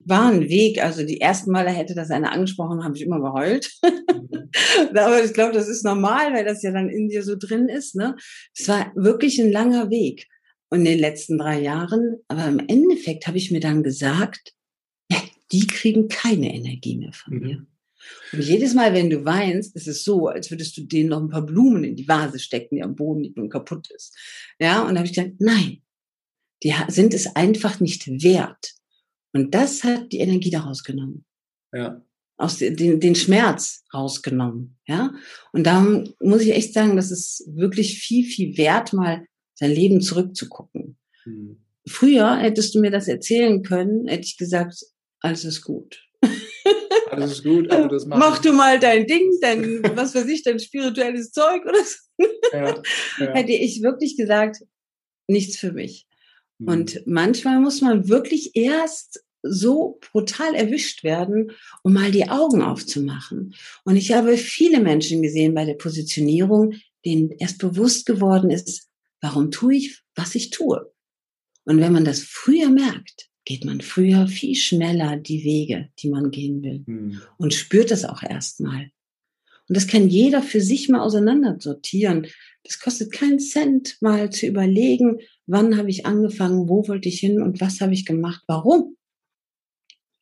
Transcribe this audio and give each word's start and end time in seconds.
war 0.00 0.30
ein 0.30 0.48
Weg. 0.48 0.82
Also 0.82 1.04
die 1.04 1.20
ersten 1.20 1.50
Male 1.50 1.70
hätte 1.70 1.94
das 1.94 2.10
einer 2.10 2.32
angesprochen, 2.32 2.84
habe 2.84 2.96
ich 2.96 3.02
immer 3.02 3.20
geheult. 3.20 3.70
Aber 4.94 5.24
ich 5.24 5.32
glaube, 5.32 5.52
das 5.52 5.68
ist 5.68 5.84
normal, 5.84 6.32
weil 6.32 6.44
das 6.44 6.62
ja 6.62 6.72
dann 6.72 6.88
in 6.88 7.08
dir 7.08 7.22
so 7.22 7.36
drin 7.36 7.68
ist. 7.68 7.94
Ne? 7.94 8.16
Es 8.56 8.68
war 8.68 8.92
wirklich 8.94 9.38
ein 9.40 9.52
langer 9.52 9.90
Weg. 9.90 10.26
Und 10.70 10.80
in 10.80 10.84
den 10.84 10.98
letzten 10.98 11.38
drei 11.38 11.60
Jahren, 11.60 12.16
aber 12.28 12.46
im 12.46 12.58
Endeffekt 12.58 13.26
habe 13.26 13.38
ich 13.38 13.50
mir 13.50 13.60
dann 13.60 13.82
gesagt, 13.82 14.52
die 15.52 15.66
kriegen 15.66 16.08
keine 16.08 16.54
Energie 16.54 16.96
mehr 16.96 17.12
von 17.12 17.34
mhm. 17.34 17.40
mir. 17.40 17.66
Und 18.32 18.42
jedes 18.42 18.74
Mal, 18.74 18.94
wenn 18.94 19.10
du 19.10 19.24
weinst, 19.24 19.74
ist 19.76 19.88
es 19.88 20.04
so, 20.04 20.28
als 20.28 20.50
würdest 20.50 20.76
du 20.76 20.82
denen 20.82 21.10
noch 21.10 21.20
ein 21.20 21.28
paar 21.28 21.44
Blumen 21.44 21.84
in 21.84 21.96
die 21.96 22.08
Vase 22.08 22.38
stecken, 22.38 22.76
die 22.76 22.82
am 22.82 22.94
Boden 22.94 23.22
liegt 23.22 23.38
und 23.38 23.50
kaputt 23.50 23.90
ist. 23.90 24.16
Ja, 24.60 24.82
und 24.82 24.94
da 24.94 25.00
habe 25.00 25.06
ich 25.06 25.14
gesagt, 25.14 25.40
nein, 25.40 25.82
die 26.62 26.74
sind 26.88 27.12
es 27.12 27.34
einfach 27.34 27.80
nicht 27.80 28.06
wert. 28.22 28.74
Und 29.32 29.54
das 29.54 29.84
hat 29.84 30.12
die 30.12 30.18
Energie 30.18 30.50
daraus 30.50 30.82
genommen. 30.84 31.24
Ja. 31.72 32.02
Aus 32.36 32.58
den, 32.58 33.00
den 33.00 33.14
Schmerz 33.14 33.84
rausgenommen. 33.92 34.78
Ja. 34.86 35.12
Und 35.52 35.64
da 35.66 35.82
muss 36.20 36.42
ich 36.42 36.52
echt 36.52 36.72
sagen, 36.72 36.96
das 36.96 37.10
ist 37.10 37.44
wirklich 37.54 37.98
viel, 37.98 38.24
viel 38.24 38.56
wert, 38.56 38.92
mal 38.92 39.26
sein 39.54 39.72
Leben 39.72 40.00
zurückzugucken. 40.00 40.96
Mhm. 41.24 41.64
Früher 41.86 42.36
hättest 42.36 42.74
du 42.74 42.80
mir 42.80 42.90
das 42.90 43.08
erzählen 43.08 43.62
können, 43.62 44.06
hätte 44.06 44.24
ich 44.26 44.36
gesagt, 44.36 44.84
alles 45.20 45.44
ist 45.44 45.62
gut. 45.62 46.04
Alles 47.10 47.32
ist 47.32 47.44
gut, 47.44 47.70
aber 47.70 47.88
das 47.88 48.06
macht. 48.06 48.20
Mach 48.20 48.38
du 48.38 48.52
mal 48.52 48.78
dein 48.78 49.06
Ding, 49.06 49.32
dein, 49.40 49.82
was 49.96 50.14
weiß 50.14 50.26
ich, 50.26 50.42
dein 50.42 50.58
spirituelles 50.58 51.32
Zeug 51.32 51.62
oder 51.64 51.82
so. 51.82 52.26
Ja, 52.52 52.82
ja. 53.18 53.34
Hätte 53.34 53.52
ich 53.52 53.82
wirklich 53.82 54.16
gesagt, 54.16 54.58
nichts 55.26 55.56
für 55.58 55.72
mich. 55.72 56.06
Mhm. 56.58 56.68
Und 56.68 57.02
manchmal 57.06 57.60
muss 57.60 57.80
man 57.80 58.08
wirklich 58.08 58.54
erst 58.54 59.24
so 59.42 59.98
brutal 60.12 60.54
erwischt 60.54 61.04
werden, 61.04 61.52
um 61.82 61.92
mal 61.92 62.10
die 62.10 62.28
Augen 62.28 62.62
aufzumachen. 62.62 63.54
Und 63.84 63.96
ich 63.96 64.12
habe 64.12 64.36
viele 64.36 64.80
Menschen 64.80 65.22
gesehen 65.22 65.54
bei 65.54 65.64
der 65.64 65.74
Positionierung, 65.74 66.74
denen 67.04 67.30
erst 67.30 67.58
bewusst 67.58 68.06
geworden 68.06 68.50
ist, 68.50 68.88
warum 69.20 69.50
tue 69.50 69.76
ich, 69.76 70.02
was 70.14 70.34
ich 70.34 70.50
tue. 70.50 70.92
Und 71.64 71.80
wenn 71.80 71.92
man 71.92 72.04
das 72.04 72.20
früher 72.20 72.70
merkt, 72.70 73.28
geht 73.44 73.64
man 73.64 73.80
früher 73.80 74.26
viel 74.26 74.54
schneller 74.54 75.16
die 75.16 75.42
Wege, 75.44 75.88
die 76.00 76.10
man 76.10 76.30
gehen 76.30 76.62
will 76.62 76.84
hm. 76.86 77.20
und 77.38 77.54
spürt 77.54 77.90
das 77.90 78.04
auch 78.04 78.22
erstmal. 78.22 78.90
Und 79.68 79.76
das 79.76 79.86
kann 79.86 80.08
jeder 80.08 80.42
für 80.42 80.60
sich 80.60 80.88
mal 80.88 81.00
auseinander 81.00 81.56
sortieren. 81.58 82.26
Das 82.64 82.78
kostet 82.78 83.12
keinen 83.12 83.38
Cent, 83.38 83.96
mal 84.00 84.30
zu 84.30 84.46
überlegen, 84.46 85.20
wann 85.46 85.76
habe 85.76 85.90
ich 85.90 86.04
angefangen, 86.04 86.68
wo 86.68 86.86
wollte 86.88 87.08
ich 87.08 87.20
hin 87.20 87.40
und 87.40 87.60
was 87.60 87.80
habe 87.80 87.94
ich 87.94 88.04
gemacht, 88.04 88.42
warum. 88.46 88.97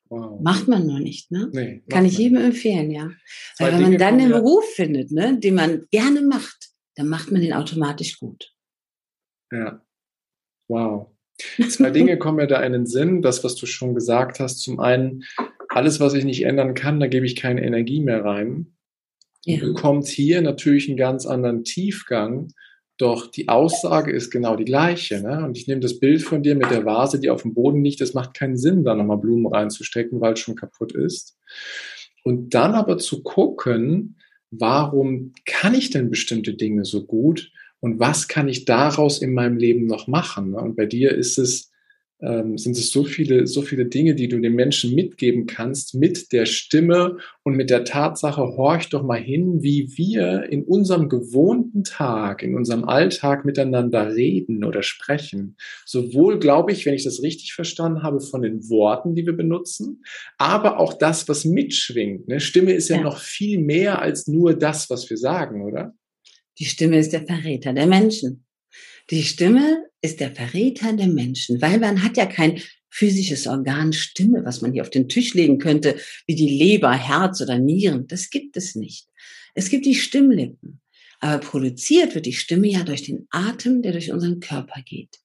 Wow. 0.08 0.40
Macht 0.40 0.68
man 0.68 0.86
nur 0.86 1.00
nicht, 1.00 1.32
ne? 1.32 1.48
Nee, 1.52 1.82
Kann 1.90 2.04
ich 2.04 2.16
jedem 2.16 2.38
empfehlen, 2.38 2.90
ja. 2.90 3.10
Weil 3.58 3.72
wenn 3.72 3.82
man 3.82 3.98
dann 3.98 4.14
einen 4.14 4.30
ja. 4.30 4.38
Beruf 4.38 4.64
findet, 4.74 5.10
ne, 5.10 5.38
den 5.38 5.54
man 5.54 5.86
gerne 5.90 6.22
macht, 6.22 6.70
dann 6.94 7.08
macht 7.08 7.32
man 7.32 7.40
den 7.40 7.52
automatisch 7.52 8.18
gut. 8.18 8.52
Ja. 9.52 9.84
Wow. 10.68 11.10
Zwei 11.68 11.90
Dinge 11.90 12.18
kommen 12.18 12.36
mir 12.36 12.46
da 12.46 12.62
in 12.62 12.72
den 12.72 12.86
Sinn. 12.86 13.22
Das, 13.22 13.44
was 13.44 13.56
du 13.56 13.66
schon 13.66 13.94
gesagt 13.94 14.40
hast. 14.40 14.60
Zum 14.60 14.80
einen, 14.80 15.24
alles, 15.68 16.00
was 16.00 16.14
ich 16.14 16.24
nicht 16.24 16.44
ändern 16.44 16.74
kann, 16.74 17.00
da 17.00 17.06
gebe 17.06 17.26
ich 17.26 17.36
keine 17.36 17.64
Energie 17.64 18.00
mehr 18.00 18.24
rein. 18.24 18.76
Ja. 19.44 19.60
Bekommt 19.60 20.06
hier 20.06 20.40
natürlich 20.40 20.88
einen 20.88 20.96
ganz 20.96 21.26
anderen 21.26 21.64
Tiefgang. 21.64 22.48
Doch 22.98 23.26
die 23.26 23.48
Aussage 23.48 24.10
ist 24.10 24.30
genau 24.30 24.56
die 24.56 24.64
gleiche. 24.64 25.20
Ne? 25.20 25.44
Und 25.44 25.58
ich 25.58 25.66
nehme 25.66 25.80
das 25.80 25.98
Bild 25.98 26.22
von 26.22 26.42
dir 26.42 26.54
mit 26.54 26.70
der 26.70 26.84
Vase, 26.84 27.20
die 27.20 27.30
auf 27.30 27.42
dem 27.42 27.54
Boden 27.54 27.84
liegt. 27.84 28.00
Es 28.00 28.14
macht 28.14 28.34
keinen 28.34 28.56
Sinn, 28.56 28.84
da 28.84 28.94
nochmal 28.94 29.18
Blumen 29.18 29.46
reinzustecken, 29.46 30.20
weil 30.20 30.32
es 30.32 30.40
schon 30.40 30.56
kaputt 30.56 30.92
ist. 30.92 31.36
Und 32.24 32.54
dann 32.54 32.74
aber 32.74 32.98
zu 32.98 33.22
gucken, 33.22 34.16
warum 34.50 35.32
kann 35.44 35.74
ich 35.74 35.90
denn 35.90 36.10
bestimmte 36.10 36.54
Dinge 36.54 36.84
so 36.84 37.04
gut? 37.04 37.52
und 37.80 38.00
was 38.00 38.28
kann 38.28 38.48
ich 38.48 38.64
daraus 38.64 39.20
in 39.20 39.32
meinem 39.32 39.56
Leben 39.56 39.86
noch 39.86 40.06
machen? 40.06 40.50
Ne? 40.50 40.58
Und 40.58 40.76
bei 40.76 40.86
dir 40.86 41.12
ist 41.12 41.38
es, 41.38 41.70
ähm, 42.20 42.56
sind 42.56 42.76
es 42.76 42.90
so 42.90 43.04
viele, 43.04 43.46
so 43.46 43.62
viele 43.62 43.86
Dinge, 43.86 44.14
die 44.14 44.28
du 44.28 44.40
den 44.40 44.54
Menschen 44.54 44.94
mitgeben 44.94 45.46
kannst 45.46 45.94
mit 45.94 46.32
der 46.32 46.46
Stimme 46.46 47.18
und 47.42 47.56
mit 47.56 47.68
der 47.68 47.84
Tatsache, 47.84 48.40
horch 48.40 48.88
doch 48.88 49.02
mal 49.02 49.20
hin, 49.20 49.62
wie 49.62 49.92
wir 49.96 50.44
in 50.50 50.62
unserem 50.64 51.08
gewohnten 51.08 51.84
Tag, 51.84 52.42
in 52.42 52.54
unserem 52.56 52.84
Alltag 52.84 53.44
miteinander 53.44 54.14
reden 54.14 54.64
oder 54.64 54.82
sprechen. 54.82 55.56
Sowohl, 55.84 56.38
glaube 56.38 56.72
ich, 56.72 56.86
wenn 56.86 56.94
ich 56.94 57.04
das 57.04 57.22
richtig 57.22 57.52
verstanden 57.52 58.02
habe, 58.02 58.20
von 58.20 58.42
den 58.42 58.68
Worten, 58.70 59.14
die 59.14 59.26
wir 59.26 59.36
benutzen, 59.36 60.02
aber 60.38 60.80
auch 60.80 60.94
das, 60.94 61.28
was 61.28 61.44
mitschwingt. 61.44 62.28
Ne? 62.28 62.40
Stimme 62.40 62.72
ist 62.72 62.88
ja, 62.88 62.96
ja 62.96 63.02
noch 63.02 63.18
viel 63.18 63.58
mehr 63.58 64.00
als 64.00 64.26
nur 64.26 64.54
das, 64.54 64.88
was 64.88 65.08
wir 65.10 65.18
sagen, 65.18 65.62
oder? 65.62 65.94
Die 66.58 66.64
Stimme 66.64 66.98
ist 66.98 67.12
der 67.12 67.26
Verräter 67.26 67.74
der 67.74 67.86
Menschen. 67.86 68.46
Die 69.10 69.22
Stimme 69.22 69.84
ist 70.06 70.20
der 70.20 70.34
Verräter 70.34 70.92
der 70.92 71.08
Menschen, 71.08 71.60
weil 71.60 71.78
man 71.78 72.02
hat 72.02 72.16
ja 72.16 72.26
kein 72.26 72.60
physisches 72.88 73.46
Organ 73.46 73.92
Stimme, 73.92 74.44
was 74.44 74.62
man 74.62 74.72
hier 74.72 74.82
auf 74.82 74.90
den 74.90 75.08
Tisch 75.08 75.34
legen 75.34 75.58
könnte, 75.58 75.96
wie 76.26 76.34
die 76.34 76.48
Leber, 76.48 76.92
Herz 76.92 77.40
oder 77.42 77.58
Nieren. 77.58 78.06
Das 78.06 78.30
gibt 78.30 78.56
es 78.56 78.74
nicht. 78.74 79.06
Es 79.54 79.68
gibt 79.68 79.84
die 79.84 79.94
Stimmlippen. 79.94 80.80
Aber 81.20 81.38
produziert 81.38 82.14
wird 82.14 82.26
die 82.26 82.32
Stimme 82.32 82.68
ja 82.68 82.82
durch 82.82 83.02
den 83.02 83.26
Atem, 83.30 83.82
der 83.82 83.92
durch 83.92 84.12
unseren 84.12 84.40
Körper 84.40 84.80
geht. 84.82 85.18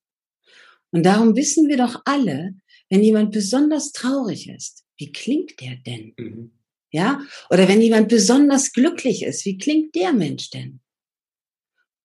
Und 0.91 1.03
darum 1.03 1.35
wissen 1.35 1.67
wir 1.69 1.77
doch 1.77 2.01
alle, 2.05 2.55
wenn 2.89 3.03
jemand 3.03 3.31
besonders 3.31 3.91
traurig 3.91 4.49
ist, 4.49 4.85
wie 4.97 5.11
klingt 5.11 5.59
der 5.61 5.77
denn? 5.77 6.13
Mhm. 6.17 6.51
Ja? 6.91 7.21
Oder 7.49 7.67
wenn 7.67 7.81
jemand 7.81 8.09
besonders 8.09 8.73
glücklich 8.73 9.23
ist, 9.23 9.45
wie 9.45 9.57
klingt 9.57 9.95
der 9.95 10.11
Mensch 10.13 10.49
denn? 10.49 10.81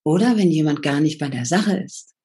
Oder 0.04 0.36
wenn 0.36 0.52
jemand 0.52 0.82
gar 0.82 1.00
nicht 1.00 1.18
bei 1.18 1.28
der 1.28 1.44
Sache 1.44 1.76
ist. 1.78 2.15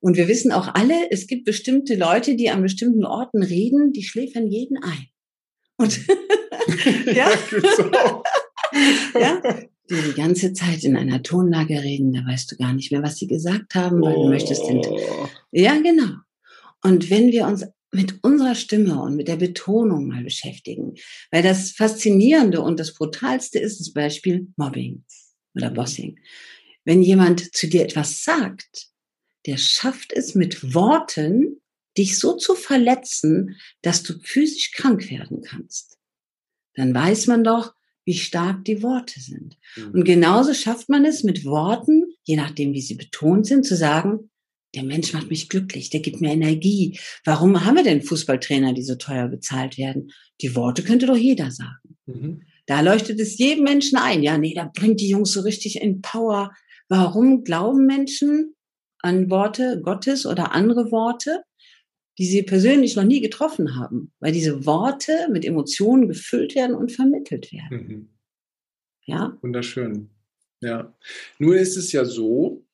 Und 0.00 0.16
wir 0.16 0.28
wissen 0.28 0.52
auch 0.52 0.74
alle, 0.74 1.10
es 1.10 1.26
gibt 1.26 1.44
bestimmte 1.44 1.96
Leute, 1.96 2.36
die 2.36 2.50
an 2.50 2.62
bestimmten 2.62 3.04
Orten 3.04 3.42
reden, 3.42 3.92
die 3.92 4.04
schläfern 4.04 4.46
jeden 4.46 4.78
ein. 4.82 5.06
Und 5.76 6.00
ja, 7.06 7.30
ja, 9.18 9.42
die 9.90 10.02
die 10.02 10.14
ganze 10.14 10.52
Zeit 10.52 10.84
in 10.84 10.96
einer 10.96 11.22
Tonlage 11.22 11.82
reden, 11.82 12.12
da 12.12 12.24
weißt 12.26 12.52
du 12.52 12.56
gar 12.56 12.72
nicht 12.72 12.92
mehr, 12.92 13.02
was 13.02 13.16
sie 13.16 13.26
gesagt 13.26 13.74
haben, 13.74 14.02
weil 14.02 14.14
oh. 14.14 14.24
du 14.24 14.28
möchtest 14.30 14.68
den. 14.68 14.78
Oh. 14.78 15.28
Ja, 15.52 15.80
genau. 15.80 16.16
Und 16.82 17.10
wenn 17.10 17.32
wir 17.32 17.46
uns 17.46 17.64
mit 17.90 18.22
unserer 18.22 18.54
Stimme 18.54 19.00
und 19.00 19.16
mit 19.16 19.28
der 19.28 19.36
Betonung 19.36 20.08
mal 20.08 20.22
beschäftigen, 20.22 20.94
weil 21.30 21.42
das 21.42 21.72
Faszinierende 21.72 22.60
und 22.60 22.78
das 22.78 22.94
Brutalste 22.94 23.58
ist 23.58 23.80
das 23.80 23.92
Beispiel 23.92 24.48
Mobbing 24.56 25.04
oder 25.54 25.70
Bossing. 25.70 26.18
Wenn 26.84 27.02
jemand 27.02 27.54
zu 27.54 27.66
dir 27.66 27.82
etwas 27.82 28.22
sagt, 28.22 28.88
der 29.48 29.56
schafft 29.56 30.12
es 30.12 30.34
mit 30.34 30.74
Worten, 30.74 31.62
dich 31.96 32.18
so 32.18 32.36
zu 32.36 32.54
verletzen, 32.54 33.56
dass 33.80 34.02
du 34.02 34.18
physisch 34.22 34.72
krank 34.72 35.10
werden 35.10 35.40
kannst. 35.40 35.96
Dann 36.74 36.94
weiß 36.94 37.28
man 37.28 37.42
doch, 37.42 37.74
wie 38.04 38.14
stark 38.14 38.66
die 38.66 38.82
Worte 38.82 39.18
sind. 39.20 39.56
Mhm. 39.74 39.90
Und 39.92 40.04
genauso 40.04 40.52
schafft 40.52 40.90
man 40.90 41.06
es 41.06 41.24
mit 41.24 41.46
Worten, 41.46 42.04
je 42.24 42.36
nachdem, 42.36 42.74
wie 42.74 42.82
sie 42.82 42.94
betont 42.94 43.46
sind, 43.46 43.64
zu 43.64 43.74
sagen, 43.74 44.30
der 44.74 44.82
Mensch 44.82 45.14
macht 45.14 45.30
mich 45.30 45.48
glücklich, 45.48 45.88
der 45.88 46.00
gibt 46.00 46.20
mir 46.20 46.30
Energie. 46.30 46.98
Warum 47.24 47.64
haben 47.64 47.76
wir 47.76 47.84
denn 47.84 48.02
Fußballtrainer, 48.02 48.74
die 48.74 48.82
so 48.82 48.96
teuer 48.96 49.28
bezahlt 49.28 49.78
werden? 49.78 50.12
Die 50.42 50.54
Worte 50.54 50.82
könnte 50.82 51.06
doch 51.06 51.16
jeder 51.16 51.50
sagen. 51.50 51.96
Mhm. 52.04 52.42
Da 52.66 52.82
leuchtet 52.82 53.18
es 53.18 53.38
jedem 53.38 53.64
Menschen 53.64 53.96
ein. 53.96 54.22
Ja, 54.22 54.36
nee, 54.36 54.52
da 54.52 54.70
bringt 54.74 55.00
die 55.00 55.08
Jungs 55.08 55.32
so 55.32 55.40
richtig 55.40 55.80
in 55.80 56.02
Power. 56.02 56.52
Warum 56.90 57.44
glauben 57.44 57.86
Menschen 57.86 58.54
an 59.00 59.30
Worte 59.30 59.80
Gottes 59.82 60.26
oder 60.26 60.52
andere 60.52 60.90
Worte, 60.90 61.42
die 62.18 62.26
sie 62.26 62.42
persönlich 62.42 62.96
noch 62.96 63.04
nie 63.04 63.20
getroffen 63.20 63.76
haben? 63.76 64.12
Weil 64.20 64.32
diese 64.32 64.66
Worte 64.66 65.28
mit 65.30 65.44
Emotionen 65.44 66.08
gefüllt 66.08 66.54
werden 66.54 66.76
und 66.76 66.92
vermittelt 66.92 67.52
werden. 67.52 67.86
Mhm. 67.86 68.08
Ja. 69.06 69.38
Wunderschön. 69.40 70.10
Ja. 70.60 70.94
Nur 71.38 71.56
ist 71.56 71.76
es 71.76 71.92
ja 71.92 72.04
so, 72.04 72.64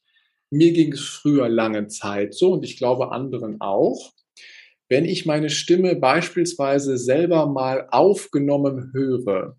mir 0.50 0.72
ging 0.72 0.92
es 0.92 1.00
früher 1.00 1.48
lange 1.48 1.88
Zeit 1.88 2.34
so 2.34 2.52
und 2.52 2.64
ich 2.64 2.76
glaube 2.76 3.12
anderen 3.12 3.60
auch. 3.60 4.12
Wenn 4.88 5.04
ich 5.04 5.26
meine 5.26 5.50
Stimme 5.50 5.96
beispielsweise 5.96 6.98
selber 6.98 7.46
mal 7.46 7.88
aufgenommen 7.90 8.90
höre, 8.92 9.56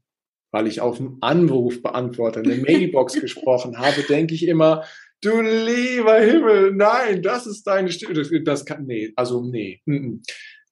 weil 0.51 0.67
ich 0.67 0.81
auf 0.81 0.97
dem 0.97 1.17
Anrufbeantworter 1.21 2.41
eine 2.41 2.55
Mailbox 2.55 3.19
gesprochen 3.19 3.77
habe, 3.77 4.03
denke 4.03 4.33
ich 4.33 4.47
immer, 4.47 4.85
du 5.21 5.41
lieber 5.41 6.19
Himmel, 6.19 6.73
nein, 6.73 7.21
das 7.21 7.47
ist 7.47 7.63
deine 7.63 7.91
Stimme. 7.91 8.43
Das, 8.43 8.65
kann, 8.65 8.85
nee, 8.85 9.11
also 9.15 9.43
nee. 9.43 9.81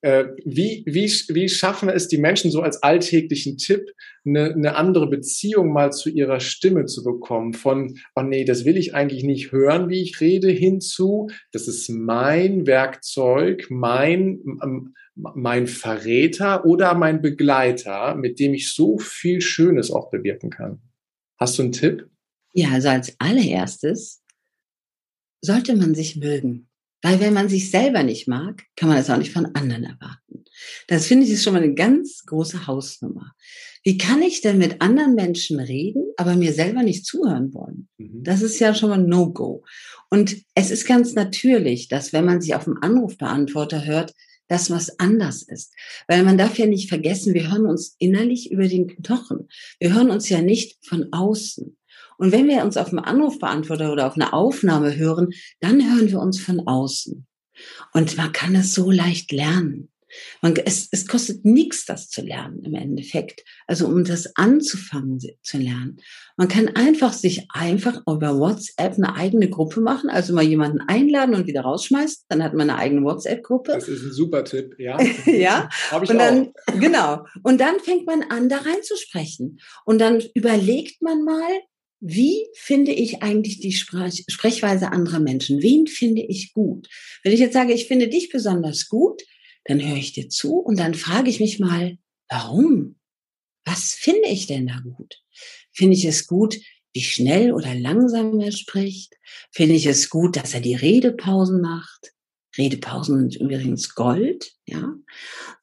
Äh, 0.04 0.25
wie, 0.44 0.84
wie, 0.86 1.10
wie 1.30 1.48
schaffen 1.48 1.88
es 1.88 2.10
die 2.10 2.18
Menschen 2.18 2.51
so 2.51 2.62
als 2.62 2.84
alltäglichen 2.84 3.57
Tipp, 3.57 3.90
eine, 4.25 4.54
eine 4.54 4.75
andere 4.75 5.10
Beziehung 5.10 5.72
mal 5.72 5.94
zu 5.94 6.10
ihrer 6.10 6.42
Stimme 6.42 6.86
zu 6.88 7.06
bekommen? 7.06 7.54
Von, 7.54 7.98
oh 8.13 8.22
nee, 8.22 8.44
das 8.44 8.66
will 8.66 8.75
ich 8.75 8.94
eigentlich 8.94 9.24
nicht 9.24 9.54
hören, 9.54 9.88
wie 9.88 10.01
ich 10.01 10.19
rede, 10.19 10.50
hinzu, 10.50 11.30
das 11.54 11.69
ist 11.69 11.90
mein 11.90 12.68
Werkzeug, 12.68 13.68
mein, 13.69 14.40
mein 15.16 15.68
Verräter 15.68 16.66
oder 16.66 16.95
mein 16.95 17.22
Begleiter, 17.22 18.16
mit 18.16 18.40
dem 18.40 18.54
ich 18.54 18.74
so 18.74 18.98
viel 18.98 19.40
Schönes 19.40 19.90
auch 19.90 20.12
bewirken 20.12 20.50
kann. 20.50 20.81
Hast 21.40 21.57
du 21.57 21.63
einen 21.63 21.72
Tipp? 21.72 22.10
Ja, 22.54 22.72
also 22.72 22.90
als 22.90 23.16
allererstes 23.19 24.22
sollte 25.44 25.75
man 25.75 25.94
sich 25.94 26.16
mögen. 26.16 26.69
Weil 27.04 27.19
wenn 27.19 27.34
man 27.34 27.50
sich 27.50 27.69
selber 27.69 28.01
nicht 28.01 28.28
mag, 28.30 28.63
kann 28.78 28.88
man 28.88 28.98
das 28.98 29.10
auch 29.10 29.18
nicht 29.18 29.34
von 29.34 29.45
anderen 29.54 29.84
erwarten. 29.84 30.45
Das 30.88 31.06
finde 31.06 31.25
ich 31.25 31.31
ist 31.31 31.44
schon 31.44 31.54
mal 31.54 31.62
eine 31.62 31.74
ganz 31.74 32.24
große 32.25 32.66
Hausnummer. 32.66 33.34
Wie 33.84 33.98
kann 33.98 34.22
ich 34.22 34.40
denn 34.40 34.57
mit 34.57 34.81
anderen 34.81 35.13
Menschen 35.13 35.60
reden, 35.60 36.06
aber 36.16 36.36
mir 36.36 36.54
selber 36.54 36.81
nicht 36.81 37.06
zuhören 37.06 37.54
wollen? 37.54 37.90
Mhm. 37.98 38.24
Das 38.24 38.42
ist 38.42 38.57
ja 38.60 38.74
schon 38.74 38.90
mal 38.90 38.98
No-Go. 38.98 39.66
Und 40.10 40.38
es 40.56 40.72
ist 40.72 40.88
ganz 40.88 41.13
natürlich, 41.13 41.90
dass 41.90 42.13
wenn 42.13 42.24
man 42.24 42.40
sich 42.40 42.56
auf 42.56 42.63
dem 42.63 42.78
Anrufbeantworter 42.81 43.86
hört, 43.86 44.13
das 44.48 44.69
was 44.69 45.00
anders 45.00 45.42
ist. 45.42 45.74
Weil 46.07 46.24
man 46.24 46.38
darf 46.38 46.57
ja 46.57 46.66
nicht 46.66 46.88
vergessen, 46.88 47.34
wir 47.34 47.51
hören 47.51 47.66
uns 47.66 47.95
innerlich 48.00 48.51
über 48.51 48.68
den 48.68 48.88
Knochen. 48.88 49.50
Wir 49.80 49.94
hören 49.94 50.10
uns 50.10 50.30
ja 50.30 50.42
nicht 50.42 50.78
von 50.86 51.12
außen. 51.12 51.75
Und 52.18 52.31
wenn 52.31 52.48
wir 52.48 52.63
uns 52.63 52.77
auf 52.77 52.89
einen 52.89 53.00
Anrufbeantworter 53.00 53.92
oder 53.92 54.07
auf 54.07 54.15
eine 54.15 54.33
Aufnahme 54.33 54.95
hören, 54.95 55.30
dann 55.60 55.81
hören 55.81 56.10
wir 56.10 56.19
uns 56.19 56.39
von 56.39 56.68
außen. 56.68 57.25
Und 57.94 58.18
man 58.18 58.31
kann 58.31 58.56
es 58.56 58.74
so 58.74 58.92
leicht 58.92 59.31
lernen. 59.31 59.89
Man, 60.42 60.56
es, 60.56 60.89
es 60.92 61.07
kostet 61.07 61.45
nichts, 61.45 61.86
das 61.86 62.10
zu 62.10 62.21
lernen 62.21 62.63
im 62.63 62.75
Endeffekt. 62.75 63.44
Also 63.68 63.88
um 63.88 64.04
das 64.04 64.36
anzufangen 64.36 65.19
zu 65.42 65.57
lernen. 65.57 65.98
Man 66.38 66.48
kann 66.48 66.69
einfach 66.75 67.13
sich 67.13 67.48
einfach 67.50 68.01
über 68.07 68.38
WhatsApp 68.38 68.94
eine 68.94 69.16
eigene 69.16 69.50
Gruppe 69.50 69.81
machen, 69.81 70.09
also 70.09 70.33
mal 70.33 70.44
jemanden 70.44 70.81
einladen 70.81 71.36
und 71.36 71.48
wieder 71.48 71.62
rausschmeißt. 71.62 72.25
Dann 72.30 72.44
hat 72.44 72.54
man 72.54 72.69
eine 72.69 72.80
eigene 72.80 73.04
WhatsApp-Gruppe. 73.04 73.74
Das 73.74 73.88
ist 73.88 74.04
ein 74.04 74.12
super 74.12 74.44
Tipp, 74.44 74.75
ja. 74.77 75.01
ja. 75.25 75.69
Habe 75.92 76.06
ich 76.06 76.12
und 76.12 76.18
dann, 76.19 76.48
auch. 76.48 76.80
Genau. 76.80 77.25
Und 77.44 77.59
dann 77.59 77.80
fängt 77.80 78.06
man 78.06 78.24
an, 78.24 78.50
da 78.50 78.57
reinzusprechen. 78.57 79.59
Und 79.86 80.00
dann 80.00 80.21
überlegt 80.33 81.01
man 81.01 81.24
mal, 81.24 81.50
wie 82.05 82.47
finde 82.53 82.91
ich 82.91 83.23
eigentlich 83.23 83.61
die 83.61 83.71
Sprech 83.71 84.25
Sprechweise 84.27 84.91
anderer 84.91 85.21
Menschen? 85.21 85.63
Wen 85.63 85.88
finde 85.88 86.21
ich 86.21 86.51
gut? 86.51 86.89
Wenn 87.23 87.31
ich 87.31 87.39
jetzt 87.39 87.53
sage, 87.53 87.71
ich 87.71 87.88
finde 87.88 88.09
dich 88.09 88.29
besonders 88.29 88.89
gut, 88.89 89.23
dann 89.63 89.81
höre 89.81 89.95
ich 89.95 90.11
dir 90.11 90.27
zu 90.27 90.57
und 90.57 90.77
dann 90.77 90.95
frage 90.95 91.29
ich 91.29 91.39
mich 91.39 91.59
mal, 91.59 91.97
warum? 92.29 92.97
Was 93.63 93.94
finde 93.94 94.27
ich 94.27 94.47
denn 94.47 94.67
da 94.67 94.81
gut? 94.83 95.23
Finde 95.71 95.95
ich 95.95 96.03
es 96.03 96.27
gut, 96.27 96.57
wie 96.94 97.03
schnell 97.03 97.53
oder 97.53 97.73
langsam 97.73 98.38
er 98.41 98.51
spricht? 98.51 99.15
Finde 99.53 99.75
ich 99.75 99.85
es 99.85 100.09
gut, 100.09 100.35
dass 100.35 100.53
er 100.53 100.59
die 100.59 100.75
Redepausen 100.75 101.61
macht? 101.61 102.11
Redepausen 102.57 103.29
sind 103.29 103.41
übrigens 103.41 103.95
Gold, 103.95 104.51
ja. 104.65 104.94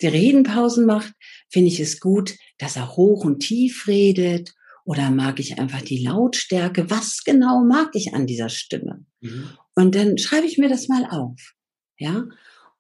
Die 0.01 0.09
Redenpausen 0.09 0.87
macht, 0.87 1.13
finde 1.51 1.69
ich 1.69 1.81
es 1.81 2.01
gut, 2.01 2.35
dass 2.57 2.77
er 2.77 2.97
hoch 2.97 3.25
und 3.25 3.41
tief 3.41 3.87
redet 3.87 4.55
oder 4.85 5.11
mag 5.11 5.41
ich 5.41 5.59
einfach 5.59 5.83
die 5.83 6.05
Lautstärke? 6.05 6.91
Was 6.91 7.23
genau 7.25 7.63
mag 7.65 7.91
ich 7.95 8.15
an 8.15 8.27
dieser 8.27 8.49
Stimme? 8.49 9.05
Mhm. 9.21 9.51
Und 9.75 9.95
dann 9.95 10.19
schreibe 10.19 10.47
ich 10.47 10.59
mir 10.59 10.69
das 10.69 10.89
mal 10.89 11.07
auf. 11.07 11.55
Ja. 11.99 12.27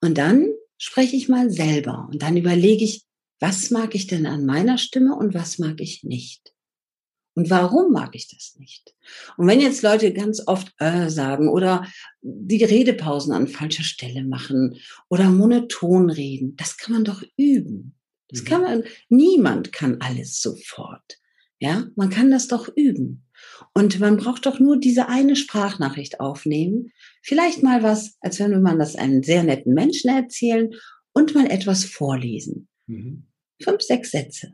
Und 0.00 0.18
dann 0.18 0.48
spreche 0.78 1.16
ich 1.16 1.28
mal 1.28 1.50
selber 1.50 2.08
und 2.10 2.22
dann 2.22 2.36
überlege 2.36 2.84
ich, 2.84 3.04
was 3.38 3.70
mag 3.70 3.94
ich 3.94 4.06
denn 4.06 4.26
an 4.26 4.44
meiner 4.44 4.78
Stimme 4.78 5.14
und 5.14 5.34
was 5.34 5.58
mag 5.58 5.80
ich 5.80 6.04
nicht? 6.04 6.52
Und 7.34 7.48
warum 7.48 7.92
mag 7.92 8.14
ich 8.14 8.28
das 8.28 8.56
nicht? 8.58 8.94
Und 9.36 9.46
wenn 9.46 9.60
jetzt 9.60 9.82
Leute 9.82 10.12
ganz 10.12 10.46
oft 10.46 10.74
äh 10.78 11.08
sagen 11.08 11.48
oder 11.48 11.86
die 12.22 12.62
Redepausen 12.62 13.32
an 13.32 13.46
falscher 13.46 13.84
Stelle 13.84 14.24
machen 14.24 14.76
oder 15.08 15.30
monoton 15.30 16.10
reden, 16.10 16.56
das 16.56 16.76
kann 16.76 16.94
man 16.94 17.04
doch 17.04 17.22
üben. 17.36 17.94
Das 18.28 18.42
mhm. 18.42 18.44
kann 18.46 18.62
man, 18.62 18.84
niemand 19.08 19.72
kann 19.72 20.00
alles 20.00 20.42
sofort. 20.42 21.19
Ja, 21.60 21.86
man 21.94 22.08
kann 22.08 22.30
das 22.30 22.48
doch 22.48 22.74
üben. 22.74 23.26
Und 23.74 24.00
man 24.00 24.16
braucht 24.16 24.46
doch 24.46 24.58
nur 24.60 24.80
diese 24.80 25.08
eine 25.08 25.36
Sprachnachricht 25.36 26.18
aufnehmen. 26.18 26.90
Vielleicht 27.22 27.62
mal 27.62 27.82
was, 27.82 28.16
als 28.20 28.40
wenn 28.40 28.62
man 28.62 28.78
das 28.78 28.96
einem 28.96 29.22
sehr 29.22 29.42
netten 29.42 29.74
Menschen 29.74 30.08
erzählen 30.08 30.70
und 31.12 31.34
mal 31.34 31.46
etwas 31.50 31.84
vorlesen. 31.84 32.68
Mhm. 32.86 33.26
Fünf, 33.62 33.82
sechs 33.82 34.10
Sätze. 34.10 34.52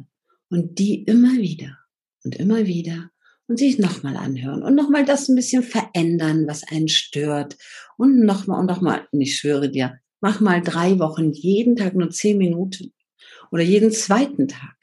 Und 0.48 0.80
die 0.80 1.04
immer 1.04 1.34
wieder 1.34 1.78
und 2.24 2.34
immer 2.36 2.66
wieder 2.66 3.10
und 3.46 3.60
sich 3.60 3.78
nochmal 3.78 4.16
anhören 4.16 4.64
und 4.64 4.74
nochmal 4.74 5.04
das 5.04 5.28
ein 5.28 5.36
bisschen 5.36 5.62
verändern, 5.62 6.48
was 6.48 6.64
einen 6.64 6.88
stört. 6.88 7.56
Und 7.96 8.24
nochmal 8.24 8.58
und 8.58 8.66
nochmal. 8.66 9.06
Und 9.12 9.20
ich 9.20 9.36
schwöre 9.36 9.70
dir, 9.70 10.00
mach 10.20 10.40
mal 10.40 10.60
drei 10.60 10.98
Wochen 10.98 11.32
jeden 11.32 11.76
Tag 11.76 11.94
nur 11.94 12.10
zehn 12.10 12.36
Minuten 12.36 12.92
oder 13.52 13.62
jeden 13.62 13.92
zweiten 13.92 14.48
Tag. 14.48 14.74